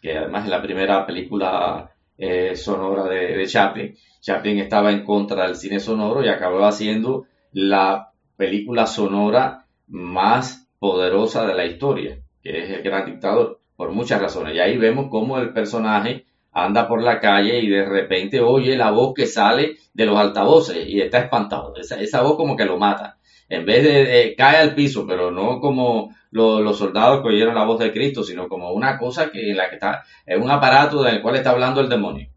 [0.00, 3.94] que además es la primera película eh, sonora de, Chaplin.
[4.20, 11.46] Chaplin estaba en contra del cine sonoro y acabó haciendo la película sonora más poderosa
[11.46, 14.54] de la historia, que es El Gran Dictador por muchas razones.
[14.54, 18.90] Y ahí vemos cómo el personaje anda por la calle y de repente oye la
[18.90, 21.74] voz que sale de los altavoces y está espantado.
[21.76, 23.15] Esa, voz como que lo mata.
[23.48, 27.78] En vez de, cae al piso, pero no como los soldados que oyeron la voz
[27.78, 31.22] de Cristo, sino como una cosa que en la que está, es un aparato del
[31.22, 32.28] cual está hablando el demonio.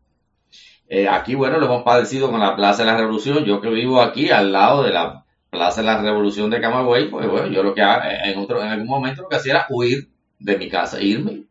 [0.87, 3.45] Eh, aquí, bueno, lo hemos padecido con la Plaza de la Revolución.
[3.45, 7.27] Yo que vivo aquí al lado de la Plaza de la Revolución de Camagüey, pues
[7.27, 10.57] bueno, yo lo que en otro, en algún momento lo que hacía era huir de
[10.57, 11.43] mi casa, irme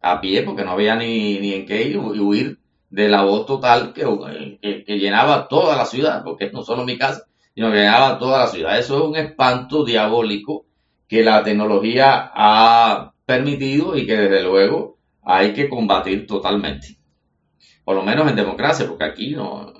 [0.00, 2.58] a pie porque no había ni, ni en qué ir y huir
[2.90, 4.04] de la voz total que,
[4.60, 7.26] que, llenaba toda la ciudad, porque no solo mi casa,
[7.58, 8.78] sino que llenaba toda la ciudad.
[8.78, 10.66] Eso es un espanto diabólico
[11.08, 16.96] que la tecnología ha permitido y que desde luego hay que combatir totalmente.
[17.84, 19.72] Por lo menos en democracia, porque aquí no,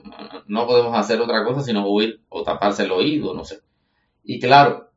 [0.49, 3.61] no podemos hacer otra cosa sino huir o taparse el oído, no sé.
[4.24, 4.91] Y claro,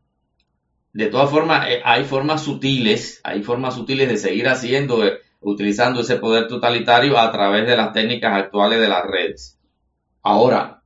[0.92, 6.02] de todas formas, eh, hay formas sutiles, hay formas sutiles de seguir haciendo, eh, utilizando
[6.02, 9.60] ese poder totalitario a través de las técnicas actuales de las redes.
[10.24, 10.81] Ahora,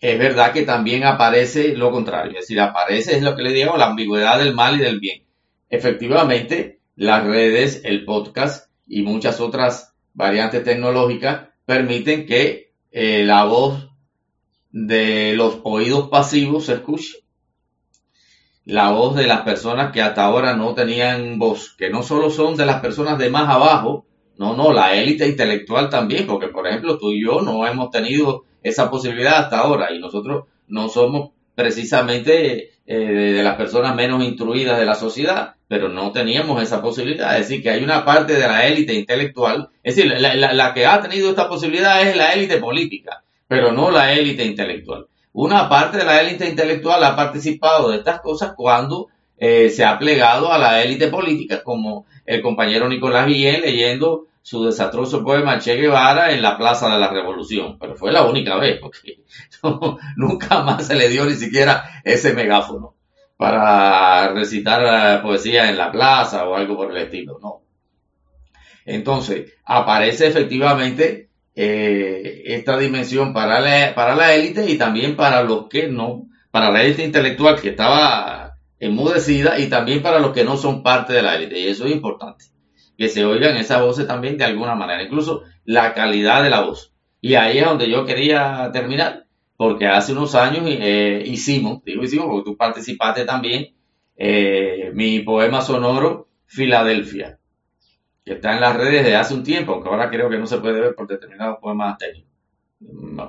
[0.00, 3.76] es verdad que también aparece lo contrario, es decir, aparece, es lo que le digo,
[3.76, 5.24] la ambigüedad del mal y del bien.
[5.70, 13.90] Efectivamente, las redes, el podcast y muchas otras variantes tecnológicas permiten que eh, la voz
[14.70, 17.18] de los oídos pasivos se escuche
[18.68, 22.54] la voz de las personas que hasta ahora no tenían voz, que no solo son
[22.54, 24.04] de las personas de más abajo,
[24.38, 28.44] no, no, la élite intelectual también, porque por ejemplo tú y yo no hemos tenido
[28.62, 34.78] esa posibilidad hasta ahora y nosotros no somos precisamente eh, de las personas menos instruidas
[34.78, 37.38] de la sociedad, pero no teníamos esa posibilidad.
[37.38, 40.86] Es decir, que hay una parte de la élite intelectual, es decir, la, la que
[40.86, 45.06] ha tenido esta posibilidad es la élite política, pero no la élite intelectual
[45.40, 49.06] una parte de la élite intelectual ha participado de estas cosas cuando
[49.38, 54.64] eh, se ha plegado a la élite política, como el compañero Nicolás Guillén leyendo su
[54.64, 57.78] desastroso poema Che Guevara en la Plaza de la Revolución.
[57.78, 59.20] Pero fue la única vez, porque
[60.16, 62.94] nunca más se le dio ni siquiera ese megáfono
[63.36, 67.60] para recitar poesía en la plaza o algo por el estilo, no.
[68.84, 75.68] Entonces, aparece efectivamente eh, esta dimensión para la, para la élite y también para los
[75.68, 78.47] que no, para la élite intelectual que estaba
[78.80, 81.58] enmudecida y también para los que no son parte de la élite.
[81.58, 82.46] Y eso es importante,
[82.96, 86.92] que se oigan esas voces también de alguna manera, incluso la calidad de la voz.
[87.20, 89.26] Y ahí es donde yo quería terminar,
[89.56, 93.74] porque hace unos años eh, hicimos, digo hicimos porque tú participaste también,
[94.16, 97.38] eh, mi poema sonoro Filadelfia
[98.28, 100.58] que está en las redes desde hace un tiempo, aunque ahora creo que no se
[100.58, 102.30] puede ver por determinados poemas técnicos.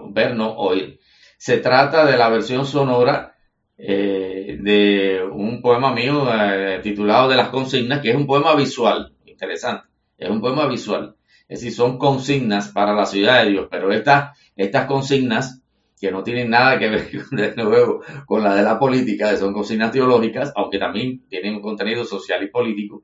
[0.10, 1.00] Ver, no oír.
[1.38, 3.38] Se trata de la versión sonora
[3.82, 9.14] eh, de un poema mío eh, titulado De las consignas, que es un poema visual,
[9.26, 11.16] interesante, es un poema visual.
[11.48, 15.62] Es decir, son consignas para la ciudad de Dios, pero estas, estas consignas,
[16.00, 19.94] que no tienen nada que ver de nuevo con la de la política, son consignas
[19.94, 23.04] teológicas, aunque también tienen un contenido social y político,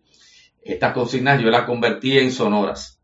[0.61, 2.99] estas consignas yo las convertí en sonoras,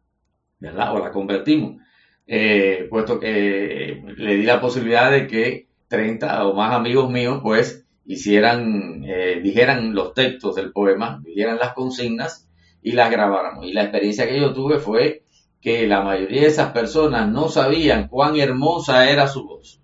[0.59, 0.93] ¿verdad?
[0.93, 1.81] O las convertimos,
[2.27, 7.85] eh, puesto que le di la posibilidad de que 30 o más amigos míos, pues,
[8.05, 12.49] hicieran, eh, dijeran los textos del poema, dijeran las consignas
[12.81, 13.67] y las grabáramos.
[13.67, 15.25] Y la experiencia que yo tuve fue
[15.59, 19.81] que la mayoría de esas personas no sabían cuán hermosa era su voz.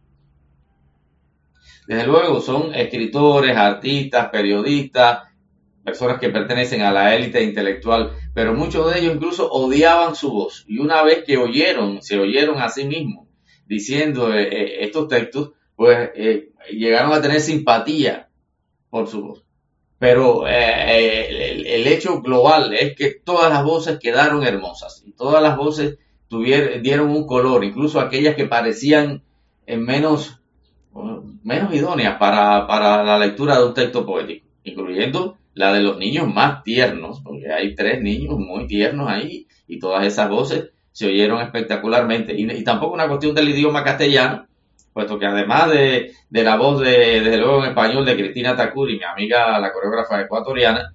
[1.88, 5.24] Desde luego son escritores, artistas, periodistas,
[5.84, 10.64] personas que pertenecen a la élite intelectual, pero muchos de ellos incluso odiaban su voz.
[10.68, 13.28] Y una vez que oyeron, se oyeron a sí mismos
[13.68, 18.28] diciendo eh, eh, estos textos, pues eh, llegaron a tener simpatía
[18.90, 19.44] por su voz.
[19.98, 25.98] Pero el, hecho global es que todas las voces quedaron hermosas y todas las voces
[26.28, 29.24] tuvieron, dieron un color, incluso aquellas que parecían
[29.66, 30.40] menos
[31.44, 36.28] menos idóneas para, para la lectura de un texto poético, incluyendo la de los niños
[36.34, 41.42] más tiernos, porque hay tres niños muy tiernos ahí y todas esas voces se oyeron
[41.42, 42.34] espectacularmente.
[42.38, 44.47] Y, tampoco una cuestión del idioma castellano,
[44.98, 49.04] puesto que además de, la voz de, desde luego en español de Cristina Takuri, mi
[49.04, 50.92] amiga la coreógrafa ecuatoriana,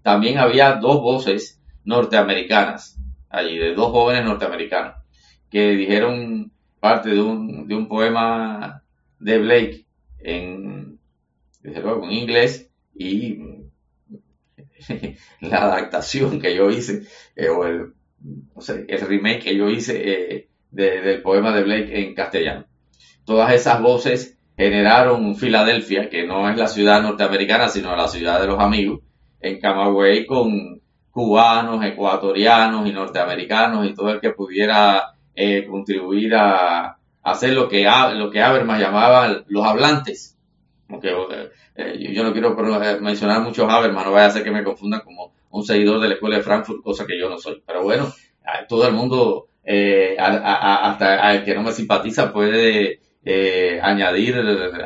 [0.00, 2.98] también había dos voces norteamericanas
[3.28, 4.94] allí, de dos jóvenes norteamericanos,
[5.50, 6.50] que dijeron
[6.80, 8.82] parte de un, poema
[9.18, 9.84] de Blake
[10.20, 10.98] en,
[11.60, 13.38] desde luego, en inglés y
[15.42, 17.02] la adaptación que yo hice,
[17.36, 17.92] eh, o el,
[18.88, 22.71] el remake que yo hice eh, del poema de Blake en castellano.
[23.24, 28.46] Todas esas voces generaron Filadelfia, que no es la ciudad norteamericana, sino la ciudad de
[28.46, 29.00] los amigos,
[29.40, 36.96] en Camagüey con cubanos, ecuatorianos y norteamericanos y todo el que pudiera eh, contribuir a,
[37.22, 40.36] hacer lo que, lo que Habermas llamaba los hablantes.
[40.90, 45.00] Eh, yo no quiero eh, mencionar mucho Habermas, no vaya a ser que me confundan
[45.00, 47.62] como un seguidor de la escuela de Frankfurt, cosa que yo no soy.
[47.64, 48.12] Pero bueno,
[48.68, 49.48] todo el mundo,
[50.18, 54.36] hasta el que no me simpatiza, puede eh, añadir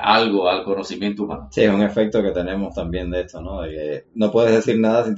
[0.03, 1.49] algo al conocimiento humano.
[1.51, 3.63] Sí, es un efecto que tenemos también de esto, ¿no?
[4.15, 5.17] no puedes decir nada sin,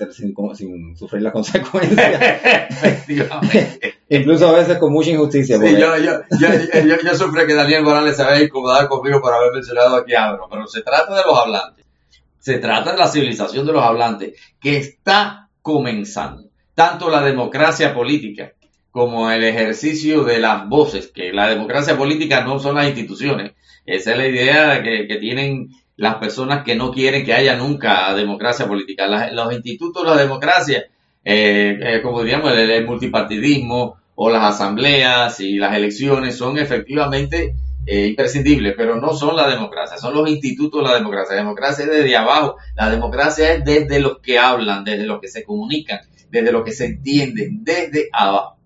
[0.55, 2.23] sin, sufrir las consecuencias.
[2.71, 3.99] Efectivamente.
[4.09, 5.59] Incluso a veces con mucha injusticia.
[5.59, 9.53] Sí, yo, yo, yo, yo, sufro que Daniel Morales se vaya incomodar conmigo por haber
[9.53, 11.85] mencionado aquí Abro, pero se trata de los hablantes.
[12.39, 16.49] Se trata de la civilización de los hablantes que está comenzando.
[16.75, 18.53] Tanto la democracia política
[18.99, 23.53] como el ejercicio de las voces, que la democracia política no son las instituciones.
[23.87, 28.67] Esa es la idea que, tienen las personas que no quieren que haya nunca democracia
[28.67, 29.07] política.
[29.31, 30.87] los institutos de la democracia,
[31.25, 37.55] eh, eh, como diríamos, el, multipartidismo o las asambleas y las elecciones son efectivamente
[37.87, 41.37] eh, imprescindibles, pero no son la democracia, son los institutos de la democracia.
[41.37, 45.29] La democracia es desde abajo, la democracia es desde los que hablan, desde los que
[45.29, 48.58] se comunican, desde los que se entienden, desde abajo.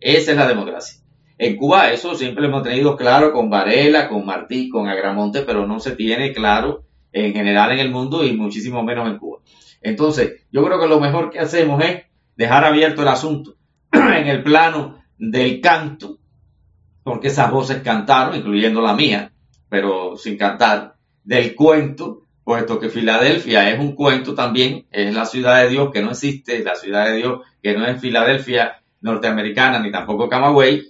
[0.00, 1.00] Esa es la democracia.
[1.38, 5.66] En Cuba eso siempre lo hemos tenido claro con Varela, con Martí, con Agramonte, pero
[5.66, 9.40] no se tiene claro en general en el mundo y muchísimo menos en Cuba.
[9.80, 12.02] Entonces, yo creo que lo mejor que hacemos es
[12.36, 13.56] dejar abierto el asunto
[13.92, 16.18] en el plano del canto,
[17.02, 19.32] porque esas voces cantaron, incluyendo la mía,
[19.68, 25.62] pero sin cantar, del cuento, puesto que Filadelfia es un cuento también, es la ciudad
[25.62, 29.90] de Dios que no existe, la ciudad de Dios que no es Filadelfia norteamericana ni
[29.90, 30.82] tampoco Camagüey,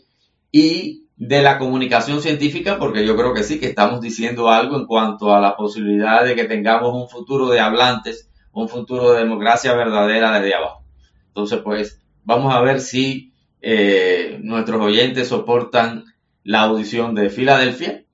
[0.52, 4.86] y de la comunicación científica, porque yo creo que sí, que estamos diciendo algo en
[4.86, 9.74] cuanto a la posibilidad de que tengamos un futuro de hablantes, un futuro de democracia
[9.74, 10.82] verdadera desde abajo.
[11.28, 16.04] Entonces, pues, vamos a ver si eh, nuestros oyentes soportan
[16.42, 18.04] la audición de Filadelfia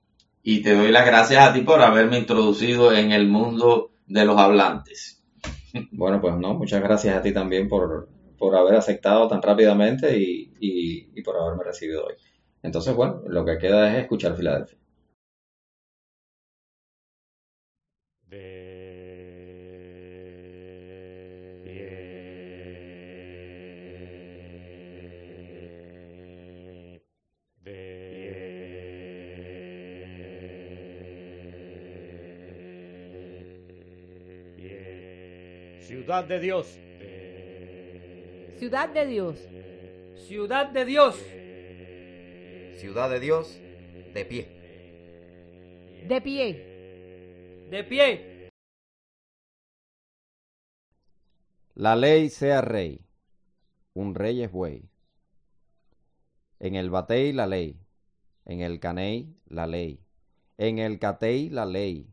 [0.43, 4.37] y te doy las gracias a ti por haberme introducido en el mundo de los
[4.37, 5.23] hablantes.
[5.91, 10.53] Bueno, pues no, muchas gracias a ti también por por haber aceptado tan rápidamente y,
[10.59, 12.15] y, por haberme recibido hoy.
[12.63, 14.77] Entonces, bueno, lo que queda es escuchar Filadelfia.
[35.87, 36.86] Ciudad de Dios.
[38.57, 39.37] Ciudad de Dios.
[40.27, 41.15] Ciudad de Dios.
[42.79, 43.59] Ciudad de Dios,
[44.15, 46.05] de pie.
[46.07, 47.67] De pie.
[47.69, 48.49] De pie.
[51.75, 53.05] La ley sea rey.
[53.93, 54.89] Un rey es buey.
[56.59, 57.79] En el batey la ley.
[58.45, 59.99] En el caney la ley.
[60.57, 62.11] En el catey la ley.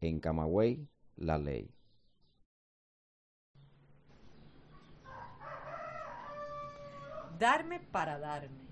[0.00, 0.86] En Camagüey
[1.16, 1.68] la ley.
[7.40, 8.68] Darme para darme.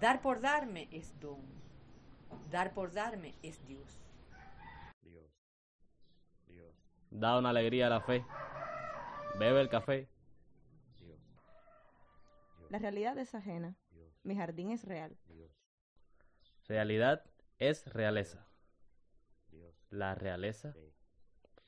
[0.00, 1.40] Dar por darme es don.
[2.50, 4.00] Dar por darme es Dios.
[5.02, 5.30] Dios.
[6.48, 6.74] Dios.
[7.10, 8.26] Da una alegría a la fe.
[9.38, 10.08] Bebe el café.
[10.98, 11.20] Dios.
[12.70, 13.76] La realidad es ajena.
[14.24, 15.16] Mi jardín es real.
[16.66, 17.24] Realidad
[17.58, 18.48] es realeza.
[19.90, 20.74] La realeza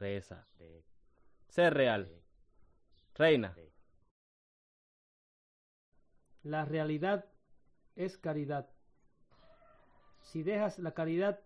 [0.00, 0.48] reza.
[1.48, 2.10] Ser real.
[3.14, 3.54] Reina.
[6.48, 7.26] La realidad
[7.94, 8.70] es caridad.
[10.22, 11.40] Si dejas la caridad,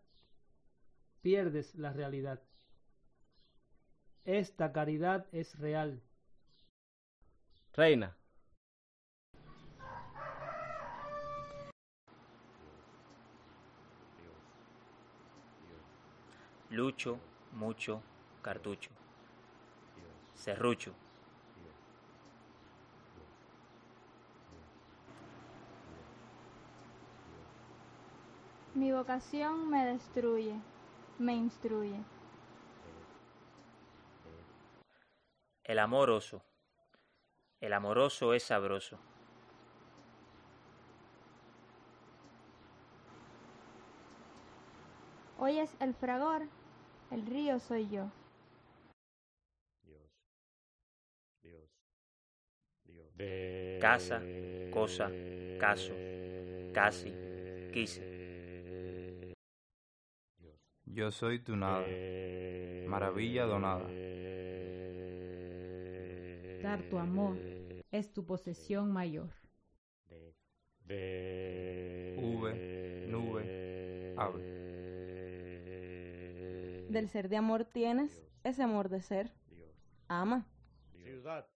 [1.23, 2.41] pierdes la realidad.
[4.25, 6.01] Esta caridad es real.
[7.73, 8.17] Reina.
[16.71, 17.19] Lucho,
[17.51, 18.05] mucho,
[18.41, 18.91] cartucho.
[20.35, 20.95] Serrucho.
[28.75, 30.55] Mi vocación me destruye,
[31.19, 32.03] me instruye.
[35.63, 36.43] El amoroso.
[37.61, 38.99] El amoroso es sabroso.
[45.39, 46.43] Hoy es el fragor,
[47.11, 48.11] el río soy yo.
[53.81, 54.23] Casa,
[54.73, 55.11] cosa,
[55.61, 55.93] caso,
[56.73, 57.13] casi,
[57.73, 58.12] quise.
[60.95, 61.87] Yo soy tu nada,
[62.87, 63.89] maravilla donada.
[66.63, 67.39] Dar tu amor
[67.91, 69.31] es tu posesión mayor.
[70.87, 74.43] V, nube, ave.
[76.91, 79.33] Del ser de amor tienes ese amor de ser.
[80.09, 80.47] Ama.
[80.93, 81.49] Ciudad.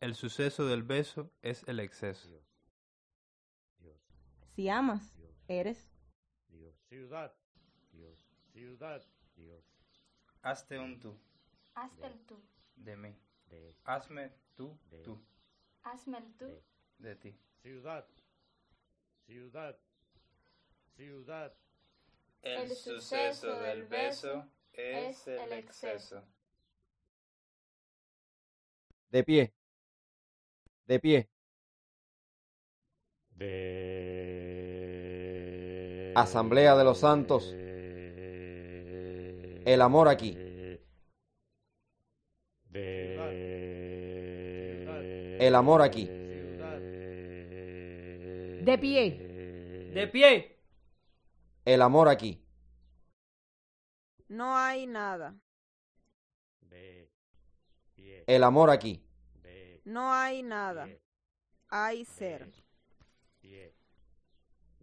[0.00, 2.28] El suceso del beso es el exceso.
[4.48, 5.16] Si amas,
[5.46, 5.94] eres.
[6.88, 7.32] Ciudad.
[8.60, 9.02] Ciudad.
[10.42, 11.18] Hazte un tú
[11.74, 12.38] Hazte el tú,
[12.76, 13.16] de mí.
[13.84, 15.18] Hazme tú, tú
[15.82, 16.62] hazme el tú.
[16.98, 17.34] de ti.
[17.62, 18.06] Ciudad.
[19.24, 19.78] Ciudad.
[20.94, 21.54] Ciudad.
[22.42, 26.22] El suceso del beso es el exceso.
[29.10, 29.54] De pie.
[30.86, 31.28] De pie.
[36.14, 37.54] Asamblea de los Santos.
[39.72, 40.36] El amor aquí.
[45.38, 46.06] El amor aquí.
[48.64, 49.90] De pie.
[49.94, 50.58] De pie.
[51.64, 52.44] El amor aquí.
[54.26, 55.38] No hay nada.
[58.26, 59.00] El amor aquí.
[59.84, 60.88] No hay nada.
[61.68, 62.50] Hay ser.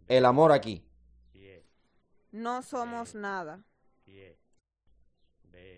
[0.06, 0.82] El amor aquí.
[2.30, 3.62] No somos nada.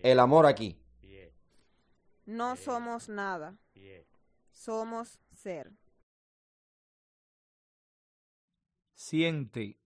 [0.03, 0.77] El amor aquí.
[2.25, 3.57] No somos nada.
[4.51, 5.71] Somos ser.
[8.93, 9.77] Siente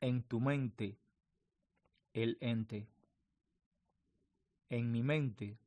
[0.00, 0.98] en tu mente
[2.12, 2.88] el ente.
[4.68, 5.58] En mi mente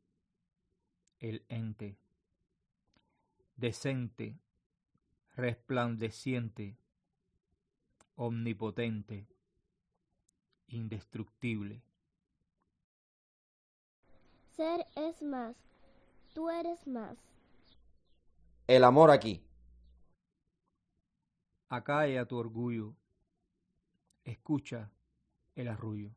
[1.20, 1.98] el ente.
[3.56, 4.38] Decente,
[5.36, 6.78] resplandeciente,
[8.16, 9.28] omnipotente,
[10.68, 11.82] indestructible.
[14.56, 15.56] Ser es más.
[16.34, 17.18] Tú eres más.
[18.68, 19.41] El amor aquí.
[21.70, 22.93] Acalla tu orgullo.
[24.26, 24.91] Escucha
[25.56, 26.12] el arrullo.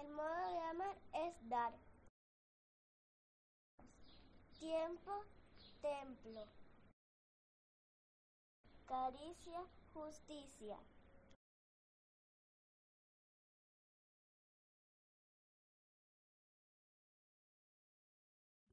[0.00, 1.72] El modo de amar es dar.
[4.58, 5.24] Tiempo,
[5.80, 6.44] templo.
[8.86, 10.76] Caricia, justicia.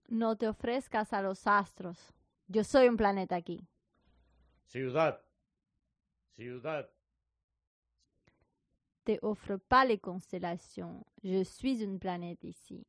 [0.09, 1.97] No te ofrezcas a los astros.
[2.47, 3.67] Yo soy un planeta aquí.
[4.65, 5.21] Ciudad.
[6.35, 6.89] Ciudad.
[9.03, 11.05] Te offre pas les constellations.
[11.21, 12.87] Je suis une planète ici.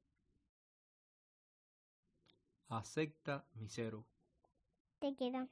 [2.69, 4.07] Acepta mi cero.
[4.99, 5.47] Te quiero.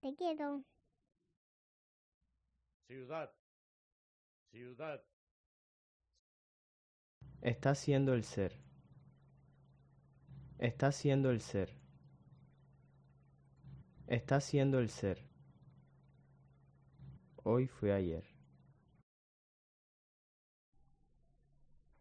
[0.00, 0.64] Te quiero.
[2.86, 3.32] Ciudad.
[4.50, 5.02] Ciudad.
[7.40, 8.65] Está siendo el ser.
[10.58, 11.76] Está siendo el ser.
[14.06, 15.22] Está siendo el ser.
[17.42, 18.24] Hoy fue ayer.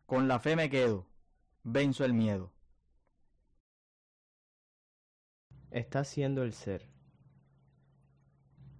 [0.05, 1.05] Con la fe me quedo.
[1.63, 2.53] Venzo el miedo.
[5.71, 6.87] Está siendo el ser.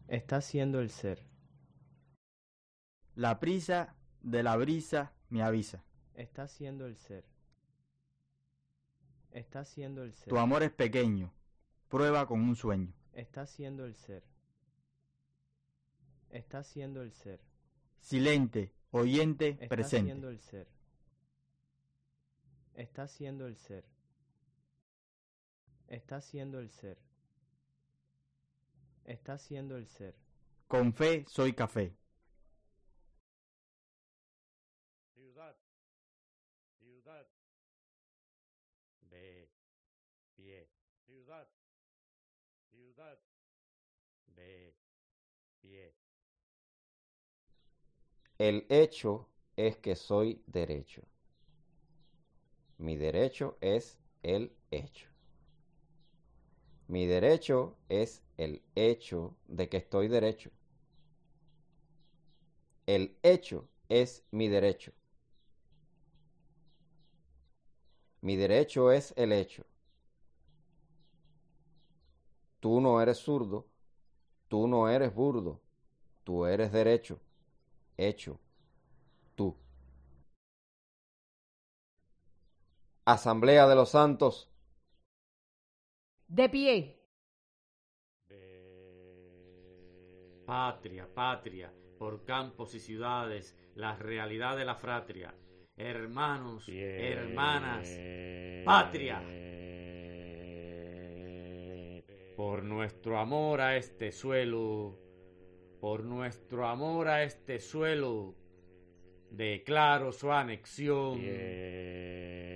[0.07, 1.28] Está siendo el ser.
[3.15, 5.84] La prisa de la brisa me avisa.
[6.13, 7.34] Está siendo el ser.
[9.36, 10.29] Está siendo el ser.
[10.29, 11.33] Tu amor es pequeño.
[11.89, 12.93] Prueba con un sueño.
[13.11, 14.23] Está siendo el ser.
[16.29, 17.41] Está siendo el ser.
[17.99, 20.05] Silente, oyente, Está presente.
[20.11, 20.67] siendo el ser.
[22.75, 23.83] Está siendo el ser.
[25.89, 26.97] Está siendo el ser.
[29.03, 30.15] Está siendo el ser.
[30.69, 31.93] Con fe soy café.
[48.38, 51.01] El hecho es que soy derecho.
[52.77, 55.07] Mi derecho es el hecho.
[56.88, 60.51] Mi derecho es el hecho de que estoy derecho.
[62.86, 64.91] El hecho es mi derecho.
[68.21, 69.65] Mi derecho es el hecho.
[72.59, 73.65] Tú no eres zurdo,
[74.47, 75.61] tú no eres burdo,
[76.23, 77.19] tú eres derecho,
[77.97, 78.39] hecho,
[79.35, 79.55] tú.
[83.05, 84.49] Asamblea de los Santos.
[86.27, 86.99] De pie.
[90.45, 95.33] Patria, patria, por campos y ciudades, la realidad de la fratria.
[95.77, 97.89] Hermanos, hermanas,
[98.63, 99.21] patria.
[102.35, 104.97] Por nuestro amor a este suelo,
[105.86, 108.33] por nuestro amor a este suelo,
[109.29, 111.21] declaro su anexión,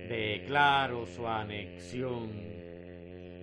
[0.08, 2.32] declaro su anexión,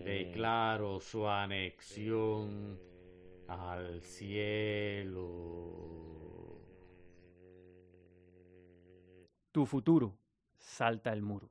[0.03, 2.77] declaro su anexión
[3.47, 5.39] al cielo.
[9.53, 10.17] Tu futuro.
[10.57, 11.49] Salta el muro.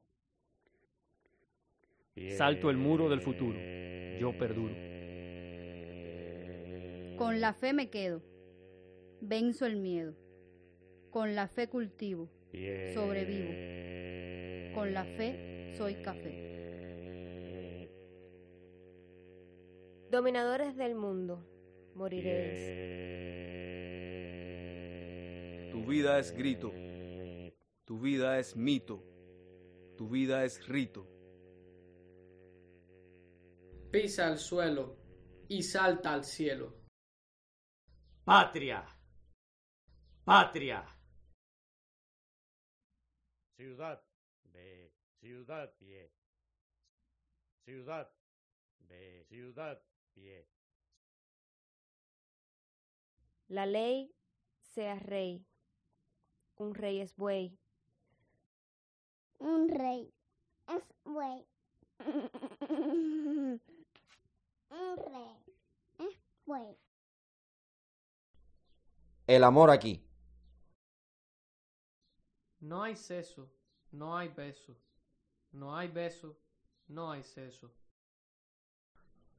[2.37, 3.59] Salto el muro del futuro.
[4.21, 4.75] Yo perduro.
[7.17, 8.23] Con la fe me quedo.
[9.23, 10.15] Venzo el miedo.
[11.11, 12.29] Con la fe cultivo.
[12.93, 14.75] Sobrevivo.
[14.75, 16.47] Con la fe soy café.
[20.11, 21.43] Dominadores del mundo,
[21.95, 22.61] moriréis.
[25.73, 26.71] Tu vida es grito.
[27.87, 29.03] Tu vida es mito.
[29.97, 31.07] Tu vida es rito.
[33.91, 34.97] Pisa el suelo
[35.49, 36.76] y salta al cielo.
[38.27, 38.83] Patria.
[40.25, 40.83] Patria.
[43.57, 44.03] Ciudad.
[44.53, 44.91] B.
[45.21, 45.73] Ciudad.
[45.79, 46.11] Pie.
[47.65, 48.11] Ciudad.
[48.81, 49.25] B.
[49.29, 49.81] Ciudad.
[50.13, 50.45] Pie.
[53.47, 54.13] La ley
[54.75, 55.47] sea rey.
[56.57, 57.57] Un rey es buey.
[59.39, 60.13] Un rey
[60.67, 61.47] es buey.
[64.71, 65.55] Un rey
[66.01, 66.77] es buey.
[69.27, 70.07] El amor aquí.
[72.61, 73.51] No hay seso,
[73.91, 74.77] no hay beso.
[75.51, 76.39] No hay beso,
[76.87, 77.73] no hay seso.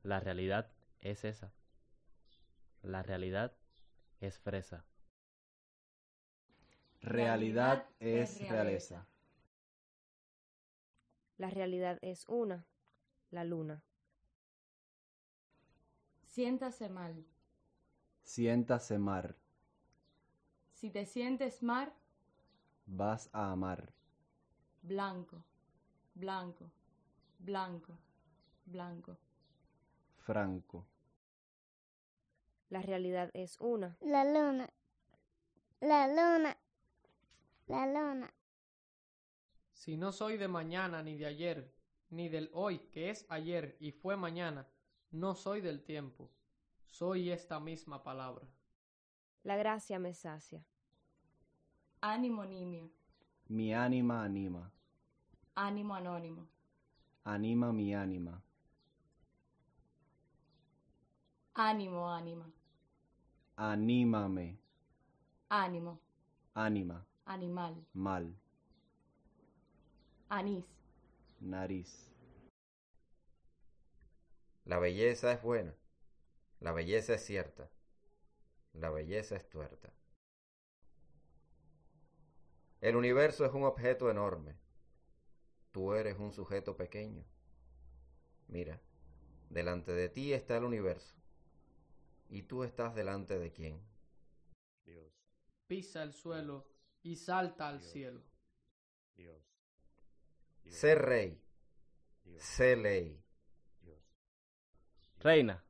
[0.04, 0.70] La realidad
[1.00, 1.54] es esa.
[2.82, 3.56] La realidad
[4.20, 4.86] es fresa.
[7.00, 9.08] Realidad es realeza.
[11.38, 12.66] La realidad es una,
[13.30, 13.84] la luna.
[16.26, 17.26] Siéntase mal.
[18.24, 19.38] Siéntase mar.
[20.80, 21.92] Si te sientes mar,
[22.86, 23.92] Vas a amar.
[24.84, 25.44] blanco,
[26.14, 26.70] blanco,
[27.40, 27.98] blanco,
[28.66, 29.18] blanco.
[30.20, 30.86] Franco.
[32.70, 33.98] La realidad es una.
[34.02, 34.70] La luna.
[35.82, 36.56] La luna.
[37.66, 38.32] La luna.
[39.74, 41.74] Si no soy de mañana ni de ayer,
[42.12, 44.68] ni del hoy que es ayer y fue mañana,
[45.10, 46.30] no soy del tiempo.
[46.86, 48.48] Soy esta misma palabra.
[49.48, 50.62] La gracia me sacia.
[52.02, 52.90] Ánimo nimio,
[53.48, 54.70] Mi ánima anima.
[55.56, 56.46] ánimo anónimo,
[57.24, 58.42] Anima mi ánima.
[61.56, 62.52] ánimo ánima,
[63.56, 64.58] Anímame.
[65.50, 65.98] ánimo,
[66.54, 67.06] Ánima.
[67.26, 68.36] animal, Mal.
[70.30, 70.66] anís,
[71.40, 72.12] Nariz.
[74.66, 75.74] La belleza es buena.
[76.60, 77.70] La belleza es cierta.
[78.78, 79.92] La belleza es tuerta.
[82.80, 84.56] El universo es un objeto enorme.
[85.72, 87.26] Tú eres un sujeto pequeño.
[88.48, 88.80] Mira,
[89.50, 91.16] delante de ti está el universo.
[92.30, 93.82] ¿Y tú estás delante de quién?
[94.86, 95.12] Dios.
[95.66, 96.70] Pisa el suelo
[97.02, 98.22] y salta al cielo.
[99.16, 99.42] Dios.
[100.68, 101.42] Sé rey.
[102.38, 103.24] Sé ley.
[105.20, 105.67] Reina.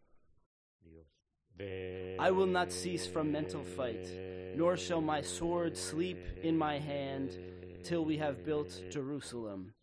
[1.59, 4.07] I will not cease from mental fight,
[4.55, 7.37] nor shall my sword sleep in my hand
[7.83, 9.73] till we have built Jerusalem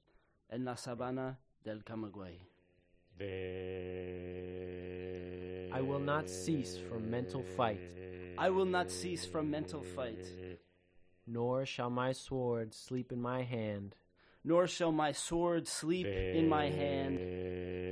[0.50, 2.38] en la sabana del Camagüey.
[5.72, 7.80] I will not cease from mental fight,
[8.38, 10.24] I will not cease from mental fight,
[11.26, 13.96] nor shall my sword sleep in my hand
[14.44, 17.18] nor shall my sword sleep in my hand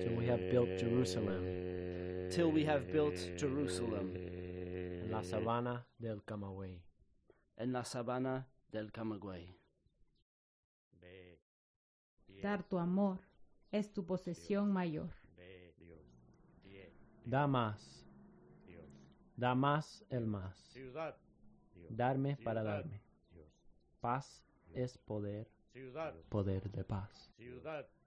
[0.02, 1.51] till we have built Jerusalem
[2.32, 6.82] till we have built Jerusalem en la sabana del Camagüey.
[7.56, 9.54] en la sabana del Camagüey.
[12.42, 13.20] Dar tu amor
[13.70, 15.10] es tu posesión mayor.
[17.24, 18.08] Da más.
[19.36, 20.74] Da más el más.
[21.90, 23.02] Darme para darme.
[24.00, 25.50] Paz es poder.
[26.30, 27.30] Poder de paz.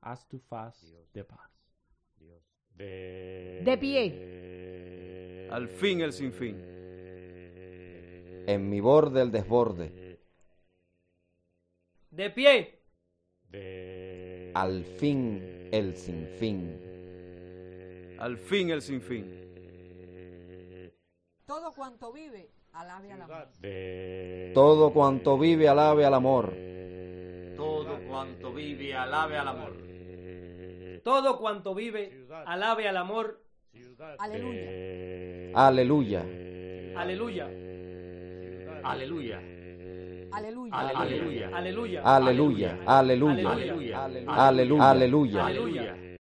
[0.02, 1.52] Haz tu faz de paz.
[2.78, 5.48] De pie.
[5.52, 6.58] Al fin el sinfín.
[8.48, 10.20] En mi borde el desborde.
[12.12, 12.80] De pie.
[14.54, 16.80] Al fin el sinfín.
[18.20, 19.46] Al fin el sinfín.
[21.46, 23.48] Todo cuanto vive, alabe al amor.
[24.54, 26.54] Todo cuanto vive alabe al amor.
[27.56, 29.95] Todo cuanto vive alabe al amor.
[31.06, 33.40] Todo cuanto vive, alabe al amor.
[34.18, 35.54] Aleluya.
[35.54, 36.22] Aleluya.
[36.98, 37.46] Aleluya.
[38.84, 39.40] Aleluya.
[40.32, 40.76] Aleluya.
[40.82, 41.50] Aleluya.
[41.54, 42.02] Aleluya.
[42.02, 42.02] Aleluya.
[42.04, 42.80] Aleluya.
[42.88, 44.04] Aleluya.
[44.04, 44.90] Aleluya.
[44.90, 45.46] Aleluya.
[45.46, 46.15] Aleluya.